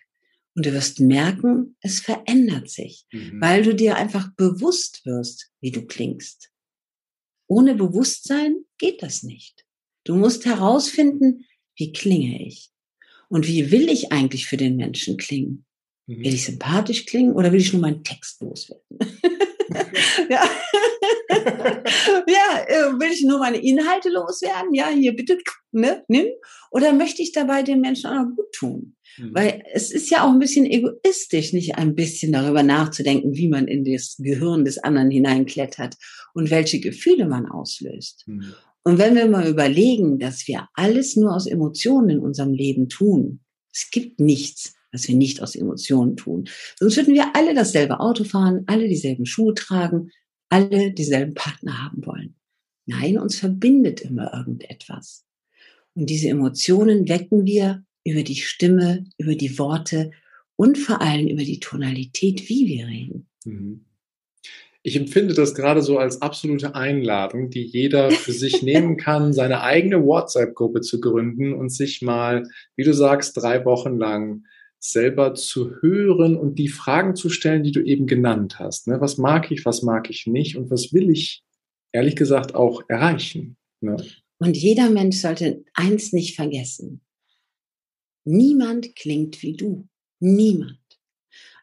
Und 0.55 0.65
du 0.65 0.73
wirst 0.73 0.99
merken, 0.99 1.75
es 1.81 1.99
verändert 1.99 2.69
sich, 2.69 3.05
mhm. 3.11 3.41
weil 3.41 3.63
du 3.63 3.73
dir 3.73 3.95
einfach 3.95 4.29
bewusst 4.35 5.05
wirst, 5.05 5.51
wie 5.61 5.71
du 5.71 5.85
klingst. 5.85 6.51
Ohne 7.47 7.75
Bewusstsein 7.75 8.65
geht 8.77 9.01
das 9.01 9.23
nicht. 9.23 9.65
Du 10.03 10.15
musst 10.15 10.45
herausfinden, 10.45 11.45
wie 11.75 11.91
klinge 11.91 12.45
ich? 12.45 12.69
Und 13.29 13.47
wie 13.47 13.71
will 13.71 13.89
ich 13.89 14.11
eigentlich 14.11 14.45
für 14.45 14.57
den 14.57 14.75
Menschen 14.75 15.17
klingen? 15.17 15.65
Mhm. 16.07 16.19
Will 16.19 16.33
ich 16.33 16.45
sympathisch 16.45 17.05
klingen 17.05 17.33
oder 17.33 17.51
will 17.51 17.61
ich 17.61 17.73
nur 17.73 17.81
meinen 17.81 18.03
Text 18.03 18.41
loswerden? 18.41 18.99
ja. 20.29 20.41
ja, 22.27 22.63
äh, 22.67 22.99
will 22.99 23.11
ich 23.11 23.23
nur 23.23 23.39
meine 23.39 23.57
Inhalte 23.57 24.09
loswerden? 24.09 24.73
Ja, 24.73 24.89
hier 24.89 25.15
bitte, 25.15 25.37
ne, 25.71 26.03
nimm. 26.07 26.27
Oder 26.71 26.93
möchte 26.93 27.21
ich 27.21 27.31
dabei 27.31 27.63
den 27.63 27.81
Menschen 27.81 28.09
auch 28.09 28.25
noch 28.25 28.35
gut 28.35 28.51
tun? 28.53 28.95
Mhm. 29.17 29.31
Weil 29.33 29.63
es 29.73 29.91
ist 29.91 30.09
ja 30.09 30.25
auch 30.25 30.31
ein 30.31 30.39
bisschen 30.39 30.65
egoistisch, 30.65 31.53
nicht 31.53 31.75
ein 31.75 31.95
bisschen 31.95 32.31
darüber 32.31 32.63
nachzudenken, 32.63 33.35
wie 33.35 33.47
man 33.47 33.67
in 33.67 33.83
das 33.85 34.17
Gehirn 34.17 34.65
des 34.65 34.77
anderen 34.77 35.11
hineinklettert 35.11 35.95
und 36.33 36.49
welche 36.49 36.79
Gefühle 36.79 37.27
man 37.27 37.45
auslöst. 37.45 38.23
Mhm. 38.27 38.53
Und 38.83 38.97
wenn 38.97 39.15
wir 39.15 39.27
mal 39.27 39.47
überlegen, 39.47 40.19
dass 40.19 40.47
wir 40.47 40.67
alles 40.73 41.15
nur 41.15 41.33
aus 41.33 41.47
Emotionen 41.47 42.09
in 42.09 42.19
unserem 42.19 42.53
Leben 42.53 42.89
tun, 42.89 43.39
es 43.73 43.89
gibt 43.91 44.19
nichts, 44.19 44.75
was 44.93 45.07
wir 45.07 45.15
nicht 45.15 45.41
aus 45.41 45.55
Emotionen 45.55 46.15
tun. 46.15 46.47
Sonst 46.79 46.95
würden 46.95 47.15
wir 47.15 47.35
alle 47.35 47.53
dasselbe 47.53 47.99
Auto 47.99 48.23
fahren, 48.23 48.63
alle 48.67 48.87
dieselben 48.87 49.25
Schuhe 49.25 49.53
tragen, 49.53 50.11
alle 50.49 50.93
dieselben 50.93 51.33
Partner 51.33 51.83
haben 51.83 52.05
wollen. 52.05 52.35
Nein, 52.85 53.17
uns 53.17 53.37
verbindet 53.37 54.01
immer 54.01 54.33
irgendetwas. 54.33 55.25
Und 55.95 56.09
diese 56.09 56.29
Emotionen 56.29 57.09
wecken 57.09 57.45
wir 57.45 57.83
über 58.05 58.23
die 58.23 58.35
Stimme, 58.35 59.05
über 59.17 59.35
die 59.35 59.57
Worte 59.57 60.11
und 60.55 60.77
vor 60.77 61.01
allem 61.01 61.27
über 61.27 61.43
die 61.43 61.59
Tonalität, 61.59 62.49
wie 62.49 62.67
wir 62.67 62.87
reden. 62.87 63.27
Mhm. 63.45 63.85
Ich 64.85 64.97
empfinde 64.97 65.33
das 65.33 65.55
gerade 65.55 65.81
so 65.81 65.97
als 65.97 66.21
absolute 66.21 66.75
Einladung, 66.75 67.49
die 67.49 67.63
jeder 67.63 68.11
für 68.11 68.33
sich 68.33 68.61
nehmen 68.61 68.97
kann, 68.97 69.31
seine 69.31 69.61
eigene 69.61 70.03
WhatsApp-Gruppe 70.05 70.81
zu 70.81 70.99
gründen 70.99 71.53
und 71.53 71.69
sich 71.69 72.01
mal, 72.01 72.43
wie 72.75 72.83
du 72.83 72.93
sagst, 72.93 73.37
drei 73.37 73.63
Wochen 73.63 73.97
lang 73.97 74.43
selber 74.83 75.33
zu 75.33 75.81
hören 75.81 76.35
und 76.35 76.59
die 76.59 76.67
Fragen 76.67 77.15
zu 77.15 77.29
stellen, 77.29 77.63
die 77.63 77.71
du 77.71 77.81
eben 77.81 78.05
genannt 78.05 78.59
hast. 78.59 78.87
Ne? 78.87 78.99
Was 78.99 79.17
mag 79.17 79.49
ich, 79.49 79.65
was 79.65 79.81
mag 79.81 80.09
ich 80.09 80.27
nicht 80.27 80.57
und 80.57 80.69
was 80.69 80.91
will 80.91 81.09
ich, 81.09 81.41
ehrlich 81.93 82.17
gesagt, 82.17 82.53
auch 82.53 82.83
erreichen? 82.89 83.55
Ne? 83.79 83.95
Und 84.39 84.57
jeder 84.57 84.89
Mensch 84.89 85.17
sollte 85.17 85.63
eins 85.73 86.11
nicht 86.11 86.35
vergessen. 86.35 87.01
Niemand 88.25 88.95
klingt 88.97 89.41
wie 89.41 89.55
du. 89.55 89.87
Niemand. 90.19 90.79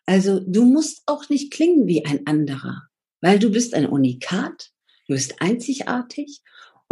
Also 0.06 0.40
du 0.40 0.64
musst 0.64 1.02
auch 1.04 1.28
nicht 1.28 1.52
klingen 1.52 1.86
wie 1.86 2.06
ein 2.06 2.26
anderer, 2.26 2.88
weil 3.20 3.38
du 3.38 3.50
bist 3.50 3.74
ein 3.74 3.86
Unikat, 3.86 4.72
du 5.08 5.14
bist 5.14 5.42
einzigartig 5.42 6.40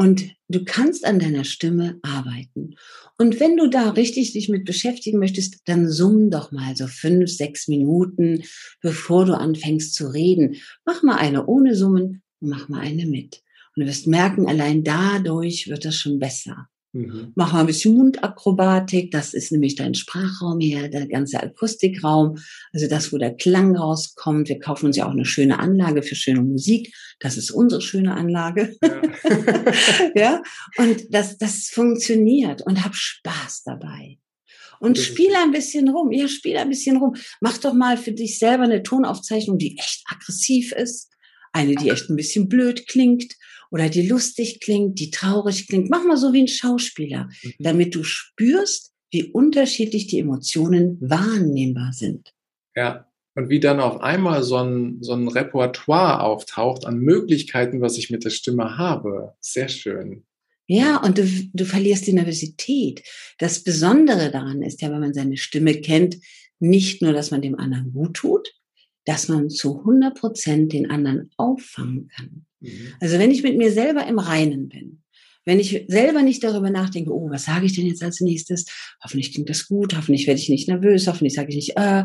und 0.00 0.30
du 0.46 0.64
kannst 0.64 1.04
an 1.04 1.18
deiner 1.18 1.42
Stimme 1.42 1.98
arbeiten. 2.02 2.76
Und 3.18 3.40
wenn 3.40 3.56
du 3.56 3.66
da 3.66 3.90
richtig 3.90 4.32
dich 4.32 4.48
mit 4.48 4.64
beschäftigen 4.64 5.18
möchtest, 5.18 5.58
dann 5.64 5.90
summ 5.90 6.30
doch 6.30 6.52
mal 6.52 6.76
so 6.76 6.86
fünf, 6.86 7.28
sechs 7.28 7.66
Minuten, 7.66 8.44
bevor 8.80 9.26
du 9.26 9.36
anfängst 9.36 9.92
zu 9.94 10.06
reden. 10.06 10.54
Mach 10.86 11.02
mal 11.02 11.16
eine 11.16 11.46
ohne 11.46 11.74
Summen 11.74 12.22
und 12.38 12.48
mach 12.48 12.68
mal 12.68 12.80
eine 12.80 13.06
mit. 13.06 13.42
Und 13.74 13.82
du 13.82 13.88
wirst 13.88 14.06
merken, 14.06 14.46
allein 14.46 14.84
dadurch 14.84 15.66
wird 15.66 15.84
das 15.84 15.96
schon 15.96 16.20
besser. 16.20 16.68
Mhm. 16.92 17.32
Mach 17.34 17.52
mal 17.52 17.60
ein 17.60 17.66
bisschen 17.66 17.94
Mundakrobatik. 17.94 19.10
Das 19.10 19.34
ist 19.34 19.52
nämlich 19.52 19.74
dein 19.74 19.94
Sprachraum 19.94 20.58
hier, 20.60 20.88
der 20.88 21.06
ganze 21.06 21.42
Akustikraum. 21.42 22.38
Also 22.72 22.88
das, 22.88 23.12
wo 23.12 23.18
der 23.18 23.34
Klang 23.34 23.76
rauskommt. 23.76 24.48
Wir 24.48 24.58
kaufen 24.58 24.86
uns 24.86 24.96
ja 24.96 25.06
auch 25.06 25.12
eine 25.12 25.26
schöne 25.26 25.58
Anlage 25.58 26.02
für 26.02 26.14
schöne 26.14 26.42
Musik. 26.42 26.94
Das 27.20 27.36
ist 27.36 27.50
unsere 27.50 27.82
schöne 27.82 28.14
Anlage. 28.14 28.76
Ja. 28.82 29.02
ja? 30.14 30.42
Und 30.78 31.12
das, 31.14 31.36
das 31.36 31.68
funktioniert 31.68 32.62
und 32.62 32.84
hab 32.84 32.94
Spaß 32.94 33.64
dabei. 33.64 34.18
Und 34.80 34.96
spiel 34.96 35.34
ein 35.34 35.50
bisschen 35.50 35.88
rum. 35.88 36.12
Ja, 36.12 36.28
spiel 36.28 36.56
ein 36.56 36.68
bisschen 36.68 36.98
rum. 36.98 37.16
Mach 37.40 37.58
doch 37.58 37.74
mal 37.74 37.96
für 37.96 38.12
dich 38.12 38.38
selber 38.38 38.64
eine 38.64 38.82
Tonaufzeichnung, 38.82 39.58
die 39.58 39.76
echt 39.76 40.04
aggressiv 40.06 40.72
ist. 40.72 41.10
Eine, 41.52 41.74
die 41.74 41.90
echt 41.90 42.08
ein 42.08 42.16
bisschen 42.16 42.48
blöd 42.48 42.86
klingt 42.86 43.34
oder 43.70 43.88
die 43.88 44.06
lustig 44.06 44.60
klingt, 44.60 44.98
die 44.98 45.10
traurig 45.10 45.66
klingt. 45.66 45.90
Mach 45.90 46.04
mal 46.04 46.16
so 46.16 46.32
wie 46.32 46.42
ein 46.42 46.48
Schauspieler, 46.48 47.28
mhm. 47.42 47.52
damit 47.58 47.94
du 47.94 48.02
spürst, 48.02 48.92
wie 49.10 49.24
unterschiedlich 49.24 50.06
die 50.06 50.18
Emotionen 50.18 50.98
wahrnehmbar 51.00 51.92
sind. 51.92 52.32
Ja, 52.74 53.08
und 53.34 53.48
wie 53.48 53.60
dann 53.60 53.80
auf 53.80 54.00
einmal 54.00 54.42
so 54.42 54.56
ein, 54.56 54.98
so 55.00 55.12
ein 55.12 55.28
Repertoire 55.28 56.22
auftaucht 56.22 56.84
an 56.84 56.98
Möglichkeiten, 56.98 57.80
was 57.80 57.96
ich 57.96 58.10
mit 58.10 58.24
der 58.24 58.30
Stimme 58.30 58.76
habe. 58.76 59.34
Sehr 59.40 59.68
schön. 59.68 60.24
Ja, 60.66 60.98
und 61.02 61.18
du, 61.18 61.26
du 61.54 61.64
verlierst 61.64 62.06
die 62.06 62.12
Nervosität. 62.12 63.02
Das 63.38 63.62
Besondere 63.62 64.30
daran 64.30 64.62
ist 64.62 64.82
ja, 64.82 64.90
wenn 64.90 65.00
man 65.00 65.14
seine 65.14 65.36
Stimme 65.36 65.80
kennt, 65.80 66.18
nicht 66.58 67.00
nur, 67.00 67.12
dass 67.12 67.30
man 67.30 67.40
dem 67.40 67.58
anderen 67.58 67.92
gut 67.92 68.14
tut, 68.14 68.52
dass 69.04 69.28
man 69.28 69.48
zu 69.48 69.78
100 69.78 70.18
Prozent 70.18 70.72
den 70.72 70.90
anderen 70.90 71.30
auffangen 71.36 72.08
kann. 72.08 72.44
Mhm. 72.60 72.94
Also 73.00 73.18
wenn 73.18 73.30
ich 73.30 73.42
mit 73.42 73.56
mir 73.56 73.72
selber 73.72 74.06
im 74.06 74.18
Reinen 74.18 74.68
bin, 74.68 75.02
wenn 75.44 75.60
ich 75.60 75.86
selber 75.88 76.22
nicht 76.22 76.44
darüber 76.44 76.68
nachdenke, 76.68 77.10
oh, 77.10 77.30
was 77.30 77.44
sage 77.44 77.66
ich 77.66 77.74
denn 77.74 77.86
jetzt 77.86 78.02
als 78.02 78.20
nächstes? 78.20 78.66
Hoffentlich 79.02 79.32
klingt 79.32 79.48
das 79.48 79.66
gut, 79.66 79.96
hoffentlich 79.96 80.26
werde 80.26 80.40
ich 80.40 80.50
nicht 80.50 80.68
nervös, 80.68 81.06
hoffentlich 81.06 81.34
sage 81.34 81.48
ich 81.48 81.56
nicht, 81.56 81.76
äh, 81.76 82.04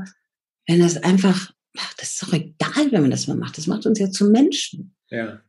wenn 0.66 0.80
das 0.80 0.98
einfach, 0.98 1.52
ach, 1.78 1.94
das 1.96 2.14
ist 2.14 2.24
doch 2.24 2.32
egal, 2.32 2.92
wenn 2.92 3.02
man 3.02 3.12
das 3.12 3.28
mal 3.28 3.36
macht. 3.36 3.58
Das 3.58 3.68
macht 3.68 3.86
uns 3.86 4.00
ja 4.00 4.10
zu 4.10 4.30
Menschen. 4.30 4.96
Ja. 5.10 5.42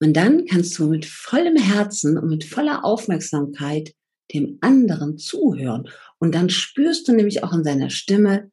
Und 0.00 0.14
dann 0.14 0.44
kannst 0.46 0.78
du 0.78 0.88
mit 0.88 1.06
vollem 1.06 1.56
Herzen 1.56 2.18
und 2.18 2.28
mit 2.28 2.44
voller 2.44 2.84
Aufmerksamkeit 2.84 3.94
dem 4.34 4.58
anderen 4.60 5.16
zuhören. 5.16 5.88
Und 6.18 6.34
dann 6.34 6.50
spürst 6.50 7.06
du 7.06 7.12
nämlich 7.12 7.44
auch 7.44 7.52
in 7.52 7.62
seiner 7.64 7.90
Stimme, 7.90 8.50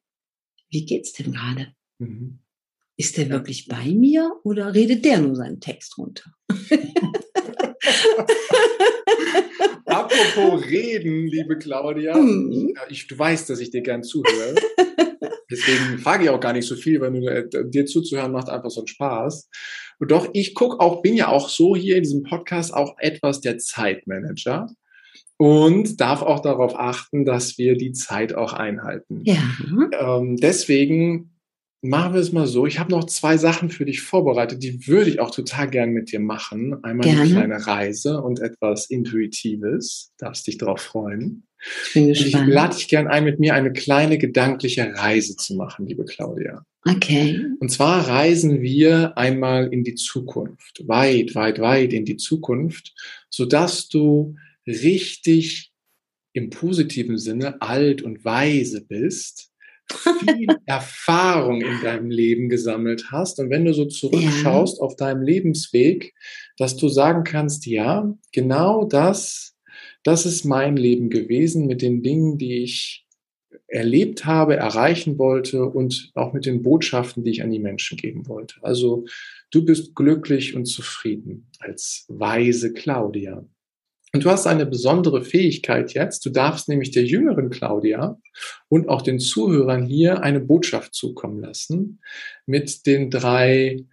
wie 0.69 0.85
geht's 0.85 1.13
dem 1.13 1.31
gerade? 1.31 1.73
Mhm. 1.97 2.42
Ist 2.95 3.17
der 3.17 3.29
wirklich 3.29 3.67
bei 3.67 3.85
mir 3.85 4.39
oder 4.43 4.73
redet 4.75 5.03
der 5.03 5.19
nur 5.19 5.35
seinen 5.35 5.59
Text 5.59 5.97
runter? 5.97 6.31
Apropos 9.85 10.63
reden, 10.65 11.27
liebe 11.27 11.57
Claudia, 11.57 12.15
mhm. 12.15 12.73
ich, 12.89 13.07
du 13.07 13.17
weißt, 13.17 13.49
dass 13.49 13.59
ich 13.59 13.71
dir 13.71 13.81
gern 13.81 14.03
zuhöre. 14.03 14.55
Deswegen 15.49 15.97
frage 15.99 16.25
ich 16.25 16.29
auch 16.29 16.39
gar 16.39 16.53
nicht 16.53 16.67
so 16.67 16.75
viel, 16.75 17.01
weil 17.01 17.11
nur, 17.11 17.31
äh, 17.31 17.47
dir 17.69 17.85
zuzuhören 17.85 18.31
macht 18.31 18.49
einfach 18.49 18.69
so 18.69 18.81
einen 18.81 18.87
Spaß. 18.87 19.49
Und 19.99 20.11
doch, 20.11 20.29
ich 20.33 20.55
gucke 20.55 20.79
auch, 20.79 21.01
bin 21.01 21.15
ja 21.15 21.27
auch 21.27 21.49
so 21.49 21.75
hier 21.75 21.97
in 21.97 22.03
diesem 22.03 22.23
Podcast 22.23 22.73
auch 22.73 22.95
etwas 22.99 23.41
der 23.41 23.57
Zeitmanager 23.57 24.67
und 25.37 25.99
darf 25.99 26.21
auch 26.21 26.39
darauf 26.39 26.75
achten, 26.77 27.25
dass 27.25 27.57
wir 27.57 27.75
die 27.75 27.91
Zeit 27.91 28.33
auch 28.33 28.53
einhalten. 28.53 29.21
Ja. 29.25 29.43
Ähm, 29.99 30.37
deswegen 30.37 31.32
machen 31.83 32.13
wir 32.13 32.21
es 32.21 32.31
mal 32.31 32.47
so. 32.47 32.65
Ich 32.65 32.79
habe 32.79 32.91
noch 32.91 33.03
zwei 33.05 33.37
Sachen 33.37 33.69
für 33.69 33.85
dich 33.85 34.01
vorbereitet, 34.01 34.63
die 34.63 34.87
würde 34.87 35.09
ich 35.09 35.19
auch 35.19 35.31
total 35.31 35.69
gern 35.69 35.91
mit 35.91 36.11
dir 36.11 36.19
machen. 36.19 36.81
Einmal 36.83 37.07
Gerne. 37.07 37.21
eine 37.21 37.31
kleine 37.31 37.67
Reise 37.67 38.21
und 38.21 38.39
etwas 38.39 38.89
Intuitives. 38.89 40.13
Darfst 40.17 40.47
dich 40.47 40.57
darauf 40.57 40.81
freuen. 40.81 41.45
Ich 41.87 41.93
bin 41.93 42.07
gespannt. 42.07 42.35
Und 42.35 42.49
ich 42.49 42.53
lade 42.53 42.75
dich 42.75 42.87
gern 42.87 43.07
ein, 43.07 43.25
mit 43.25 43.39
mir 43.39 43.53
eine 43.53 43.73
kleine 43.73 44.17
gedankliche 44.17 44.93
Reise 44.95 45.35
zu 45.35 45.55
machen, 45.55 45.85
liebe 45.85 46.05
Claudia. 46.05 46.65
Okay. 46.85 47.45
Und 47.59 47.69
zwar 47.69 48.07
reisen 48.07 48.61
wir 48.61 49.17
einmal 49.17 49.71
in 49.71 49.83
die 49.83 49.95
Zukunft, 49.95 50.83
weit, 50.87 51.35
weit, 51.35 51.59
weit 51.59 51.93
in 51.93 52.05
die 52.05 52.17
Zukunft, 52.17 52.93
sodass 53.29 53.87
du 53.87 54.35
richtig 54.65 55.71
im 56.33 56.49
positiven 56.49 57.17
Sinne 57.17 57.61
alt 57.61 58.01
und 58.01 58.25
weise 58.25 58.85
bist 58.85 59.52
viel 59.91 60.47
Erfahrung 60.65 61.61
in 61.61 61.81
deinem 61.81 62.09
Leben 62.09 62.49
gesammelt 62.49 63.11
hast 63.11 63.39
und 63.39 63.49
wenn 63.49 63.65
du 63.65 63.73
so 63.73 63.85
zurückschaust 63.85 64.77
ja. 64.77 64.83
auf 64.83 64.95
deinem 64.95 65.21
Lebensweg, 65.21 66.13
dass 66.57 66.75
du 66.77 66.89
sagen 66.89 67.23
kannst, 67.23 67.65
ja, 67.65 68.13
genau 68.31 68.85
das, 68.85 69.55
das 70.03 70.25
ist 70.25 70.45
mein 70.45 70.77
Leben 70.77 71.09
gewesen 71.09 71.67
mit 71.67 71.81
den 71.81 72.03
Dingen, 72.03 72.37
die 72.37 72.63
ich 72.63 73.03
erlebt 73.67 74.25
habe, 74.25 74.55
erreichen 74.55 75.17
wollte 75.17 75.65
und 75.65 76.11
auch 76.13 76.33
mit 76.33 76.45
den 76.45 76.61
Botschaften, 76.61 77.23
die 77.23 77.31
ich 77.31 77.43
an 77.43 77.51
die 77.51 77.59
Menschen 77.59 77.97
geben 77.97 78.27
wollte. 78.27 78.55
Also 78.61 79.05
du 79.51 79.65
bist 79.65 79.95
glücklich 79.95 80.55
und 80.55 80.65
zufrieden 80.65 81.49
als 81.59 82.05
weise 82.07 82.73
Claudia. 82.73 83.45
Und 84.15 84.23
du 84.25 84.29
hast 84.29 84.45
eine 84.45 84.67
besondere 84.67 85.23
Fähigkeit 85.23 85.93
jetzt. 85.93 86.23
Du 86.23 86.29
darfst 86.29 86.69
nämlich 86.69 86.91
der 86.91 87.03
jüngeren 87.03 87.49
Claudia 87.49 88.19
und 88.69 88.87
auch 88.87 89.01
den 89.01 89.19
Zuhörern 89.19 89.87
hier 89.87 90.21
eine 90.21 90.39
Botschaft 90.39 90.93
zukommen 90.93 91.41
lassen 91.41 91.99
mit 92.45 92.85
den 92.85 93.09
drei, 93.09 93.83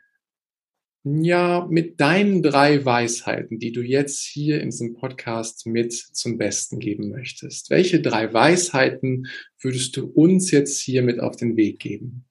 ja, 1.05 1.67
mit 1.71 2.01
deinen 2.01 2.43
drei 2.43 2.85
Weisheiten, 2.85 3.59
die 3.59 3.73
du 3.73 3.81
jetzt 3.81 4.23
hier 4.23 4.61
in 4.61 4.69
diesem 4.69 4.93
Podcast 4.93 5.65
mit 5.67 5.95
zum 5.95 6.37
Besten 6.37 6.81
geben 6.81 7.09
möchtest. 7.09 7.71
Welche 7.71 8.03
drei 8.03 8.31
Weisheiten 8.31 9.27
würdest 9.59 9.97
du 9.97 10.05
uns 10.05 10.51
jetzt 10.51 10.81
hier 10.81 11.01
mit 11.01 11.19
auf 11.19 11.37
den 11.37 11.57
Weg 11.57 11.79
geben? 11.79 12.27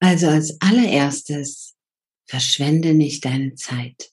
Also 0.00 0.26
als 0.26 0.60
allererstes, 0.60 1.76
verschwende 2.26 2.94
nicht 2.94 3.24
deine 3.24 3.54
Zeit. 3.54 4.10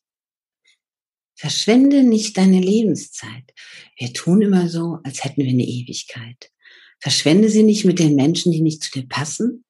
Verschwende 1.36 2.04
nicht 2.04 2.38
deine 2.38 2.62
Lebenszeit. 2.62 3.54
Wir 3.98 4.14
tun 4.14 4.42
immer 4.42 4.70
so, 4.70 5.00
als 5.04 5.24
hätten 5.24 5.44
wir 5.44 5.50
eine 5.50 5.68
Ewigkeit. 5.68 6.52
Verschwende 7.00 7.50
sie 7.50 7.64
nicht 7.64 7.86
mit 7.86 8.00
den 8.00 8.16
Menschen, 8.16 8.52
die 8.52 8.62
nicht 8.62 8.84
zu 8.84 8.92
dir 8.92 9.08
passen. 9.08 9.66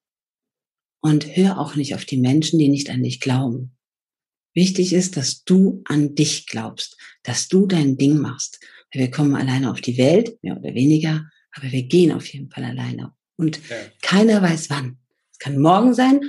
Und 1.02 1.36
hör 1.36 1.60
auch 1.60 1.76
nicht 1.76 1.94
auf 1.96 2.06
die 2.06 2.18
Menschen, 2.18 2.60
die 2.60 2.70
nicht 2.70 2.90
an 2.90 3.04
dich 3.04 3.20
glauben. 3.20 3.76
Wichtig 4.54 4.94
ist, 4.94 5.18
dass 5.18 5.44
du 5.44 5.82
an 5.86 6.16
dich 6.16 6.48
glaubst, 6.48 6.98
dass 7.24 7.48
du 7.48 7.68
dein 7.68 7.98
Ding 7.98 8.18
machst. 8.20 8.60
Wir 8.92 9.12
kommen 9.12 9.36
alleine 9.36 9.70
auf 9.70 9.82
die 9.82 9.98
Welt, 9.98 10.42
mehr 10.42 10.58
oder 10.58 10.74
weniger, 10.74 11.30
aber 11.52 11.72
wir 11.72 11.84
gehen 11.84 12.12
auf 12.12 12.26
jeden 12.28 12.50
Fall 12.50 12.64
alleine. 12.64 13.14
Und 13.36 13.60
ja. 13.70 13.76
keiner 14.02 14.42
weiß 14.42 14.70
wann. 14.70 14.98
Es 15.32 15.40
kann 15.40 15.60
morgen 15.60 15.94
sein 15.94 16.22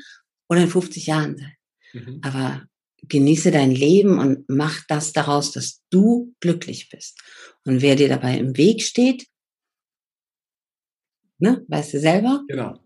oder 0.49 0.62
in 0.62 0.69
50 0.69 1.07
Jahren 1.07 1.37
sein. 1.38 1.52
Mhm. 1.93 2.21
Aber 2.23 2.66
genieße 3.08 3.50
dein 3.50 3.70
Leben 3.70 4.18
und 4.18 4.48
mach 4.48 4.84
das 4.88 5.12
daraus, 5.12 5.52
dass 5.52 5.82
du 5.90 6.34
glücklich 6.40 6.88
bist. 6.90 7.18
Und 7.64 7.82
wer 7.82 7.96
dir 7.96 8.08
dabei 8.08 8.38
im 8.38 8.56
Weg 8.56 8.82
steht, 8.82 9.26
ne, 11.38 11.64
weißt 11.68 11.94
du 11.94 12.00
selber? 12.00 12.44
Genau. 12.48 12.78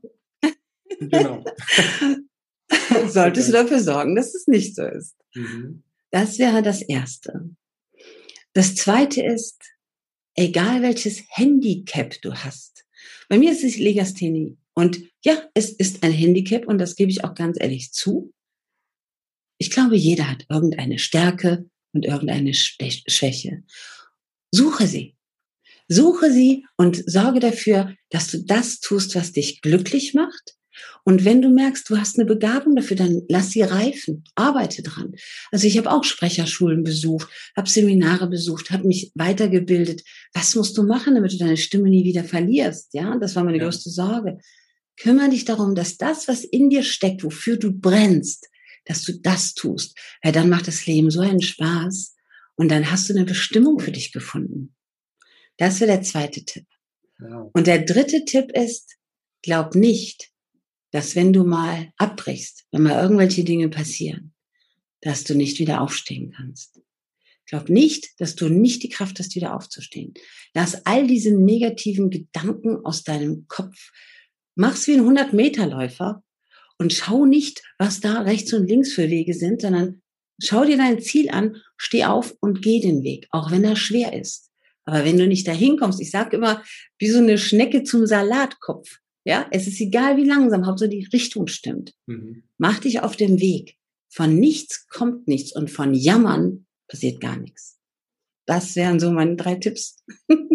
Genau. 0.98 1.44
Solltest 3.08 3.48
du 3.48 3.52
dafür 3.52 3.80
sorgen, 3.80 4.16
dass 4.16 4.34
es 4.34 4.46
nicht 4.48 4.74
so 4.74 4.84
ist. 4.84 5.16
Mhm. 5.34 5.82
Das 6.10 6.38
wäre 6.38 6.60
das 6.60 6.82
Erste. 6.82 7.48
Das 8.52 8.74
Zweite 8.74 9.22
ist, 9.22 9.62
egal 10.34 10.82
welches 10.82 11.22
Handicap 11.30 12.20
du 12.22 12.34
hast. 12.34 12.84
Bei 13.28 13.38
mir 13.38 13.52
ist 13.52 13.64
es 13.64 13.78
Legasthenie. 13.78 14.58
Und 14.74 15.00
ja, 15.24 15.48
es 15.54 15.70
ist 15.70 16.02
ein 16.02 16.12
Handicap 16.12 16.66
und 16.66 16.78
das 16.78 16.96
gebe 16.96 17.10
ich 17.10 17.24
auch 17.24 17.34
ganz 17.34 17.56
ehrlich 17.60 17.92
zu. 17.92 18.32
Ich 19.60 19.70
glaube, 19.70 19.94
jeder 19.94 20.26
hat 20.26 20.46
irgendeine 20.48 20.98
Stärke 20.98 21.66
und 21.92 22.06
irgendeine 22.06 22.54
Schwäche. 22.54 23.62
Suche 24.50 24.86
sie. 24.86 25.16
Suche 25.86 26.32
sie 26.32 26.64
und 26.78 27.02
sorge 27.06 27.40
dafür, 27.40 27.94
dass 28.08 28.28
du 28.28 28.42
das 28.42 28.80
tust, 28.80 29.14
was 29.14 29.32
dich 29.32 29.60
glücklich 29.60 30.14
macht. 30.14 30.56
Und 31.04 31.26
wenn 31.26 31.42
du 31.42 31.50
merkst, 31.50 31.90
du 31.90 31.98
hast 31.98 32.18
eine 32.18 32.24
Begabung 32.24 32.74
dafür, 32.74 32.96
dann 32.96 33.20
lass 33.28 33.50
sie 33.50 33.60
reifen, 33.60 34.24
arbeite 34.34 34.82
dran. 34.82 35.12
Also 35.52 35.66
ich 35.66 35.76
habe 35.76 35.90
auch 35.90 36.04
Sprecherschulen 36.04 36.82
besucht, 36.82 37.28
habe 37.54 37.68
Seminare 37.68 38.30
besucht, 38.30 38.70
habe 38.70 38.86
mich 38.86 39.12
weitergebildet. 39.14 40.04
Was 40.32 40.54
musst 40.54 40.78
du 40.78 40.84
machen, 40.84 41.16
damit 41.16 41.34
du 41.34 41.36
deine 41.36 41.58
Stimme 41.58 41.90
nie 41.90 42.04
wieder 42.04 42.24
verlierst? 42.24 42.94
Ja, 42.94 43.18
das 43.18 43.36
war 43.36 43.44
meine 43.44 43.58
ja. 43.58 43.64
größte 43.64 43.90
Sorge. 43.90 44.38
Kümmere 44.96 45.28
dich 45.28 45.44
darum, 45.44 45.74
dass 45.74 45.98
das, 45.98 46.28
was 46.28 46.44
in 46.44 46.70
dir 46.70 46.82
steckt, 46.82 47.24
wofür 47.24 47.58
du 47.58 47.72
brennst, 47.72 48.48
dass 48.90 49.04
du 49.04 49.12
das 49.12 49.54
tust, 49.54 49.96
weil 50.20 50.32
dann 50.32 50.48
macht 50.48 50.66
das 50.66 50.84
Leben 50.84 51.12
so 51.12 51.20
einen 51.20 51.40
Spaß 51.40 52.16
und 52.56 52.70
dann 52.70 52.90
hast 52.90 53.08
du 53.08 53.14
eine 53.14 53.24
Bestimmung 53.24 53.78
für 53.78 53.92
dich 53.92 54.10
gefunden. 54.10 54.74
Das 55.58 55.78
wäre 55.78 55.92
der 55.92 56.02
zweite 56.02 56.44
Tipp. 56.44 56.66
Ja. 57.20 57.48
Und 57.52 57.68
der 57.68 57.84
dritte 57.84 58.24
Tipp 58.24 58.50
ist, 58.52 58.96
glaub 59.42 59.76
nicht, 59.76 60.32
dass 60.90 61.14
wenn 61.14 61.32
du 61.32 61.44
mal 61.44 61.92
abbrichst, 61.98 62.66
wenn 62.72 62.82
mal 62.82 63.00
irgendwelche 63.00 63.44
Dinge 63.44 63.68
passieren, 63.68 64.34
dass 65.02 65.22
du 65.22 65.36
nicht 65.36 65.60
wieder 65.60 65.82
aufstehen 65.82 66.32
kannst. 66.36 66.80
Glaub 67.46 67.68
nicht, 67.68 68.20
dass 68.20 68.34
du 68.34 68.48
nicht 68.48 68.82
die 68.82 68.88
Kraft 68.88 69.20
hast, 69.20 69.36
wieder 69.36 69.54
aufzustehen. 69.54 70.14
Lass 70.52 70.84
all 70.84 71.06
diese 71.06 71.30
negativen 71.30 72.10
Gedanken 72.10 72.84
aus 72.84 73.04
deinem 73.04 73.46
Kopf. 73.46 73.92
Mach's 74.56 74.88
wie 74.88 74.94
ein 74.94 75.02
100-Meter-Läufer 75.02 76.24
und 76.80 76.94
schau 76.94 77.26
nicht, 77.26 77.62
was 77.78 78.00
da 78.00 78.22
rechts 78.22 78.54
und 78.54 78.66
links 78.66 78.94
für 78.94 79.10
Wege 79.10 79.34
sind, 79.34 79.60
sondern 79.60 80.00
schau 80.42 80.64
dir 80.64 80.78
dein 80.78 81.00
Ziel 81.02 81.28
an, 81.28 81.58
steh 81.76 82.04
auf 82.04 82.34
und 82.40 82.62
geh 82.62 82.80
den 82.80 83.02
Weg, 83.02 83.28
auch 83.30 83.50
wenn 83.50 83.64
er 83.64 83.76
schwer 83.76 84.18
ist. 84.18 84.50
Aber 84.86 85.04
wenn 85.04 85.18
du 85.18 85.26
nicht 85.26 85.46
dahin 85.46 85.76
kommst, 85.76 86.00
ich 86.00 86.10
sage 86.10 86.38
immer, 86.38 86.64
wie 86.98 87.10
so 87.10 87.18
eine 87.18 87.36
Schnecke 87.36 87.82
zum 87.82 88.06
Salatkopf. 88.06 88.98
Ja, 89.24 89.46
es 89.50 89.66
ist 89.66 89.78
egal, 89.78 90.16
wie 90.16 90.24
langsam, 90.24 90.66
Hauptsache 90.66 90.88
die 90.88 91.06
Richtung 91.12 91.48
stimmt. 91.48 91.92
Mhm. 92.06 92.44
Mach 92.56 92.78
dich 92.80 93.00
auf 93.00 93.14
den 93.14 93.40
Weg. 93.40 93.76
Von 94.08 94.40
nichts 94.40 94.88
kommt 94.88 95.28
nichts 95.28 95.54
und 95.54 95.70
von 95.70 95.92
Jammern 95.92 96.66
passiert 96.88 97.20
gar 97.20 97.36
nichts. 97.36 97.78
Das 98.46 98.74
wären 98.74 98.98
so 98.98 99.10
meine 99.10 99.36
drei 99.36 99.56
Tipps. 99.56 100.02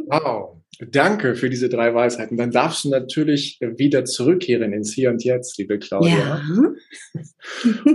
Wow. 0.08 0.62
Danke 0.80 1.36
für 1.36 1.50
diese 1.50 1.70
drei 1.70 1.94
Weisheiten. 1.94 2.38
Dann 2.38 2.52
darfst 2.52 2.84
du 2.84 2.90
natürlich 2.90 3.60
wieder 3.62 4.06
zurückkehren 4.06 4.74
ins 4.74 4.94
Hier 4.94 5.10
und 5.10 5.24
Jetzt, 5.24 5.58
liebe 5.58 5.80
Claudia. 5.80 6.18
Ja. 6.18 6.42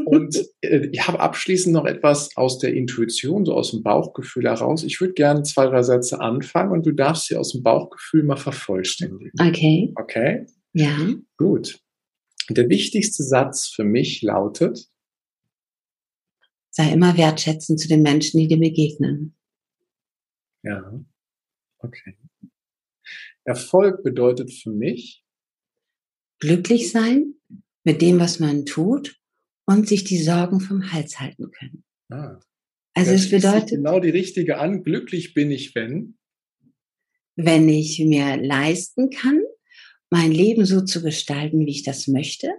und 0.06 0.36
äh, 0.60 0.88
ich 0.90 1.06
habe 1.06 1.20
abschließend 1.20 1.74
noch 1.74 1.84
etwas 1.84 2.36
aus 2.36 2.58
der 2.58 2.74
Intuition, 2.74 3.44
so 3.44 3.54
aus 3.54 3.72
dem 3.72 3.82
Bauchgefühl 3.82 4.44
heraus. 4.44 4.82
Ich 4.84 5.00
würde 5.00 5.14
gerne 5.14 5.42
zwei, 5.42 5.66
drei 5.66 5.82
Sätze 5.82 6.20
anfangen 6.20 6.72
und 6.72 6.86
du 6.86 6.92
darfst 6.92 7.26
sie 7.26 7.36
aus 7.36 7.52
dem 7.52 7.62
Bauchgefühl 7.62 8.22
mal 8.22 8.36
vervollständigen. 8.36 9.32
Okay. 9.40 9.92
Okay? 9.96 10.46
Ja. 10.72 10.96
Gut. 11.36 11.80
Der 12.48 12.68
wichtigste 12.68 13.22
Satz 13.22 13.68
für 13.68 13.84
mich 13.84 14.22
lautet, 14.22 14.90
Sei 16.72 16.92
immer 16.92 17.16
wertschätzend 17.16 17.80
zu 17.80 17.88
den 17.88 18.02
Menschen, 18.02 18.38
die 18.38 18.46
dir 18.46 18.58
begegnen. 18.58 19.34
Ja, 20.62 21.04
okay. 21.78 22.16
Erfolg 23.50 24.04
bedeutet 24.04 24.52
für 24.52 24.70
mich 24.70 25.24
glücklich 26.38 26.92
sein 26.92 27.34
mit 27.82 28.00
dem, 28.00 28.20
was 28.20 28.38
man 28.38 28.64
tut 28.64 29.16
und 29.66 29.88
sich 29.88 30.04
die 30.04 30.22
Sorgen 30.22 30.60
vom 30.60 30.92
Hals 30.92 31.18
halten 31.18 31.50
können. 31.50 31.84
Ah, 32.10 32.38
also 32.94 33.10
es 33.10 33.28
bedeutet 33.28 33.70
genau 33.70 33.98
die 33.98 34.10
richtige 34.10 34.58
an. 34.58 34.84
Glücklich 34.84 35.34
bin 35.34 35.50
ich, 35.50 35.74
wenn 35.74 36.16
wenn 37.34 37.68
ich 37.68 37.98
mir 37.98 38.36
leisten 38.36 39.10
kann, 39.10 39.40
mein 40.10 40.30
Leben 40.30 40.64
so 40.64 40.82
zu 40.82 41.02
gestalten, 41.02 41.66
wie 41.66 41.70
ich 41.70 41.82
das 41.82 42.06
möchte 42.06 42.52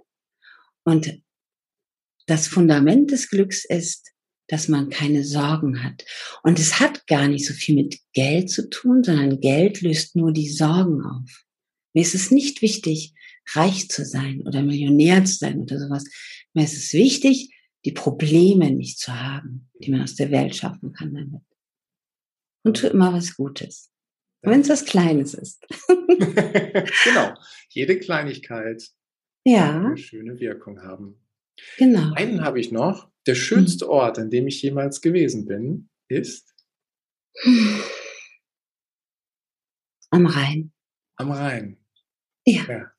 und 0.83 1.21
das 2.25 2.48
Fundament 2.48 3.12
des 3.12 3.29
Glücks 3.29 3.63
ist, 3.65 4.12
dass 4.51 4.67
man 4.67 4.89
keine 4.89 5.24
Sorgen 5.24 5.81
hat. 5.81 6.03
Und 6.43 6.60
es 6.60 6.81
hat 6.81 7.08
gar 7.08 7.29
nicht 7.29 7.46
so 7.46 7.53
viel 7.53 7.74
mit 7.74 8.00
Geld 8.12 8.50
zu 8.50 8.70
tun, 8.70 9.01
sondern 9.01 9.39
Geld 9.39 9.81
löst 9.81 10.17
nur 10.17 10.34
die 10.34 10.50
Sorgen 10.50 11.01
auf. 11.01 11.46
Mir 11.93 12.01
ist 12.01 12.15
es 12.15 12.31
nicht 12.31 12.62
wichtig, 12.62 13.13
reich 13.53 13.88
zu 13.88 14.03
sein 14.03 14.41
oder 14.46 14.62
Millionär 14.62 15.24
zu 15.24 15.36
sein 15.36 15.62
oder 15.62 15.79
sowas. 15.79 16.03
Mir 16.53 16.65
ist 16.65 16.75
es 16.75 16.91
wichtig, 16.91 17.55
die 17.86 17.93
Probleme 17.93 18.70
nicht 18.72 19.00
zu 19.00 19.17
haben, 19.17 19.70
die 19.79 19.89
man 19.89 20.01
aus 20.01 20.15
der 20.15 20.31
Welt 20.31 20.53
schaffen 20.53 20.91
kann 20.91 21.13
damit. 21.13 21.43
Und 22.63 22.75
tu 22.75 22.88
immer 22.88 23.13
was 23.13 23.38
Gutes. 23.38 23.89
Wenn 24.41 24.62
es 24.62 24.70
was 24.70 24.84
Kleines 24.84 25.34
ist. 25.34 25.65
genau. 25.88 27.34
Jede 27.70 28.00
Kleinigkeit 28.00 28.84
ja. 29.46 29.79
eine 29.79 29.98
schöne 29.98 30.39
Wirkung 30.41 30.81
haben. 30.81 31.25
Genau. 31.77 32.13
Einen 32.15 32.43
habe 32.43 32.60
ich 32.60 32.72
noch. 32.72 33.10
Der 33.27 33.35
schönste 33.35 33.85
mhm. 33.85 33.91
Ort, 33.91 34.19
an 34.19 34.29
dem 34.29 34.47
ich 34.47 34.61
jemals 34.61 35.01
gewesen 35.01 35.45
bin, 35.45 35.89
ist 36.07 36.53
am 40.09 40.25
Rhein. 40.25 40.71
Am 41.15 41.31
Rhein. 41.31 41.77
Ja. 42.45 42.65
ja. 42.67 42.91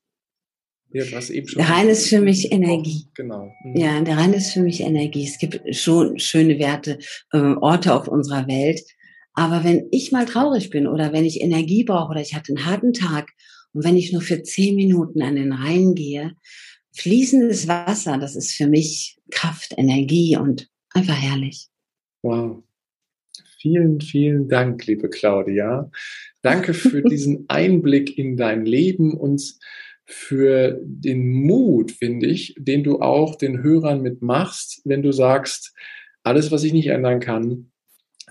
Ja, 0.95 1.05
der 1.05 1.69
Rhein 1.69 1.89
ist 1.89 2.07
für 2.07 2.21
mich 2.21 2.51
Energie. 2.51 3.07
Genau. 3.15 3.51
Mhm. 3.63 3.75
Ja, 3.75 3.99
der 4.01 4.15
Rhein 4.15 4.33
ist 4.33 4.53
für 4.53 4.61
mich 4.61 4.81
Energie. 4.81 5.27
Es 5.27 5.39
gibt 5.39 5.75
schon 5.75 6.19
schöne 6.19 6.59
Werte, 6.59 6.99
äh, 7.31 7.37
Orte 7.39 7.95
auf 7.95 8.07
unserer 8.07 8.47
Welt. 8.47 8.79
Aber 9.33 9.63
wenn 9.63 9.87
ich 9.89 10.11
mal 10.11 10.25
traurig 10.25 10.69
bin 10.69 10.85
oder 10.85 11.11
wenn 11.11 11.25
ich 11.25 11.41
Energie 11.41 11.83
brauche 11.83 12.11
oder 12.11 12.21
ich 12.21 12.35
hatte 12.35 12.53
einen 12.55 12.67
harten 12.67 12.93
Tag 12.93 13.31
und 13.73 13.83
wenn 13.83 13.97
ich 13.97 14.13
nur 14.13 14.21
für 14.21 14.43
zehn 14.43 14.75
Minuten 14.75 15.23
an 15.23 15.35
den 15.35 15.51
Rhein 15.51 15.95
gehe, 15.95 16.35
fließendes 16.93 17.67
Wasser, 17.67 18.17
das 18.17 18.35
ist 18.35 18.53
für 18.53 18.67
mich 18.67 19.17
Kraft, 19.31 19.73
Energie 19.77 20.37
und 20.37 20.69
einfach 20.93 21.19
herrlich. 21.19 21.67
Wow. 22.21 22.63
Vielen, 23.59 24.01
vielen 24.01 24.49
Dank, 24.49 24.85
liebe 24.85 25.09
Claudia. 25.09 25.89
Danke 26.41 26.73
für 26.73 27.01
diesen 27.09 27.45
Einblick 27.47 28.17
in 28.17 28.37
dein 28.37 28.65
Leben 28.65 29.13
und 29.13 29.55
für 30.05 30.79
den 30.83 31.29
Mut, 31.29 31.91
finde 31.91 32.27
ich, 32.27 32.55
den 32.57 32.83
du 32.83 32.99
auch 32.99 33.35
den 33.35 33.63
Hörern 33.63 34.01
mitmachst, 34.01 34.81
wenn 34.83 35.01
du 35.01 35.11
sagst, 35.11 35.73
alles, 36.23 36.51
was 36.51 36.63
ich 36.63 36.73
nicht 36.73 36.87
ändern 36.87 37.19
kann, 37.19 37.71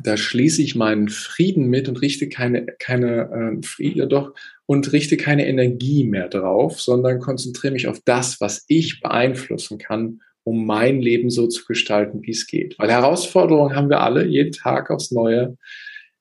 da 0.03 0.17
schließe 0.17 0.63
ich 0.63 0.75
meinen 0.75 1.09
Frieden 1.09 1.69
mit 1.69 1.89
und 1.89 2.01
richte 2.01 2.29
keine, 2.29 2.67
keine 2.79 3.59
äh, 3.61 3.67
Friede 3.67 4.07
doch 4.07 4.35
und 4.67 4.93
richte 4.93 5.17
keine 5.17 5.47
Energie 5.47 6.05
mehr 6.05 6.29
drauf, 6.29 6.81
sondern 6.81 7.21
konzentriere 7.21 7.73
mich 7.73 7.89
auf 7.89 8.01
das, 8.05 8.41
was 8.41 8.65
ich 8.69 9.01
beeinflussen 9.01 9.79
kann, 9.79 10.21
um 10.45 10.67
mein 10.67 11.01
Leben 11.01 11.31
so 11.31 11.47
zu 11.47 11.65
gestalten, 11.65 12.23
wie 12.23 12.31
es 12.31 12.47
geht. 12.47 12.79
Weil 12.79 12.91
Herausforderungen 12.91 13.77
haben 13.77 13.91
wir 13.91 14.01
alle, 14.01 14.27
jeden 14.27 14.53
Tag 14.53 14.91
aufs 14.91 15.11
Neue. 15.11 15.57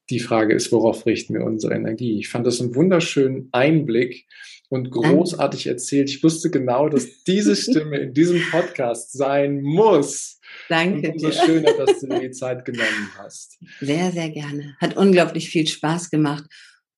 Die 0.10 0.20
Frage 0.20 0.54
ist, 0.54 0.72
worauf 0.72 1.06
richten 1.06 1.34
wir 1.34 1.46
unsere 1.46 1.74
Energie? 1.74 2.20
Ich 2.20 2.30
fand 2.30 2.46
das 2.46 2.60
einen 2.60 2.76
wunderschönen 2.76 3.50
Einblick 3.52 4.28
und 4.72 4.90
großartig 4.90 5.68
erzählt. 5.68 6.10
Ich 6.10 6.24
wusste 6.24 6.50
genau, 6.50 6.88
dass 6.88 7.24
diese 7.24 7.56
Stimme 7.56 7.98
in 7.98 8.14
diesem 8.14 8.42
Podcast 8.52 9.12
sein 9.12 9.62
muss. 9.62 10.40
Danke. 10.70 11.10
Und 11.10 11.24
umso 11.24 11.32
schöner, 11.32 11.74
dass 11.74 12.00
du 12.00 12.08
dir 12.08 12.20
die 12.20 12.32
Zeit 12.32 12.64
genommen 12.64 13.10
hast. 13.18 13.60
Sehr, 13.80 14.12
sehr 14.12 14.30
gerne. 14.30 14.76
Hat 14.80 14.96
unglaublich 14.96 15.50
viel 15.50 15.68
Spaß 15.68 16.10
gemacht. 16.10 16.46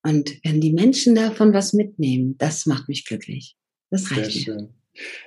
Und 0.04 0.38
wenn 0.44 0.60
die 0.60 0.72
Menschen 0.72 1.14
davon 1.14 1.54
was 1.54 1.72
mitnehmen, 1.72 2.36
das 2.38 2.66
macht 2.66 2.88
mich 2.88 3.06
glücklich. 3.06 3.56
Das 3.90 4.10
reicht 4.10 4.32
Sehr 4.32 4.54
mir. 4.54 4.60
schön. 4.60 4.68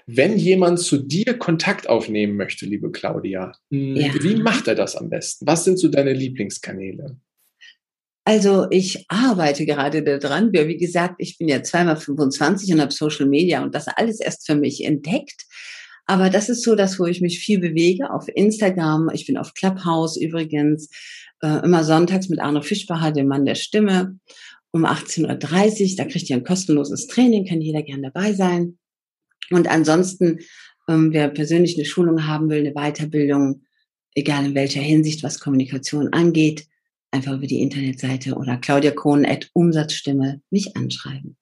Wenn 0.06 0.38
jemand 0.38 0.80
zu 0.80 0.98
dir 0.98 1.34
Kontakt 1.38 1.90
aufnehmen 1.90 2.38
möchte, 2.38 2.66
liebe 2.66 2.92
Claudia, 2.92 3.52
hm, 3.70 3.96
ja. 3.96 4.14
wie 4.22 4.36
macht 4.36 4.68
er 4.68 4.76
das 4.76 4.96
am 4.96 5.10
besten? 5.10 5.46
Was 5.46 5.66
sind 5.66 5.78
so 5.78 5.90
deine 5.90 6.14
Lieblingskanäle? 6.14 7.18
Also 8.24 8.68
ich 8.70 9.06
arbeite 9.08 9.66
gerade 9.66 10.04
daran. 10.04 10.54
Wie 10.54 10.78
gesagt, 10.78 11.16
ich 11.18 11.38
bin 11.38 11.48
ja 11.48 11.64
zweimal 11.64 11.98
25 11.98 12.74
und 12.74 12.82
habe 12.82 12.94
Social 12.94 13.26
Media 13.26 13.64
und 13.64 13.74
das 13.74 13.88
alles 13.88 14.20
erst 14.20 14.46
für 14.46 14.56
mich 14.56 14.86
entdeckt. 14.86 15.46
Aber 16.06 16.30
das 16.30 16.50
ist 16.50 16.64
so 16.64 16.76
das, 16.76 17.00
wo 17.00 17.06
ich 17.06 17.20
mich 17.20 17.40
viel 17.40 17.60
bewege. 17.60 18.12
Auf 18.12 18.28
Instagram, 18.34 19.10
ich 19.14 19.26
bin 19.26 19.38
auf 19.38 19.54
Clubhouse 19.54 20.18
übrigens, 20.18 20.90
äh, 21.42 21.64
immer 21.64 21.84
sonntags 21.84 22.30
mit 22.30 22.40
Arno 22.40 22.62
Fischbacher, 22.62 23.12
dem 23.12 23.28
Mann 23.28 23.46
der 23.46 23.56
Stimme, 23.56 24.18
um 24.72 24.86
18.30 24.86 25.92
Uhr. 25.92 25.96
Da 25.98 26.06
kriegt 26.06 26.30
ihr 26.30 26.36
ein 26.36 26.44
kostenloses 26.44 27.08
Training, 27.08 27.46
kann 27.46 27.62
jeder 27.62 27.84
gern 27.84 28.02
dabei 28.02 28.34
sein. 28.34 28.78
Und 29.50 29.68
ansonsten, 29.68 30.40
ähm, 30.88 31.14
wer 31.14 31.30
persönlich 31.30 31.76
eine 31.76 31.86
Schulung 31.86 32.28
haben 32.28 32.50
will, 32.50 32.60
eine 32.60 32.74
Weiterbildung, 32.74 33.64
egal 34.16 34.46
in 34.46 34.56
welcher 34.56 34.82
Hinsicht, 34.82 35.24
was 35.24 35.40
Kommunikation 35.40 36.12
angeht, 36.14 36.68
einfach 37.12 37.34
über 37.34 37.48
die 37.48 37.62
Internetseite 37.62 38.36
oder 38.36 38.58
Claudia 38.58 38.92
Kohn 38.92 39.26
at 39.26 39.50
Umsatzstimme 39.54 40.42
mich 40.50 40.76
anschreiben. 40.76 41.38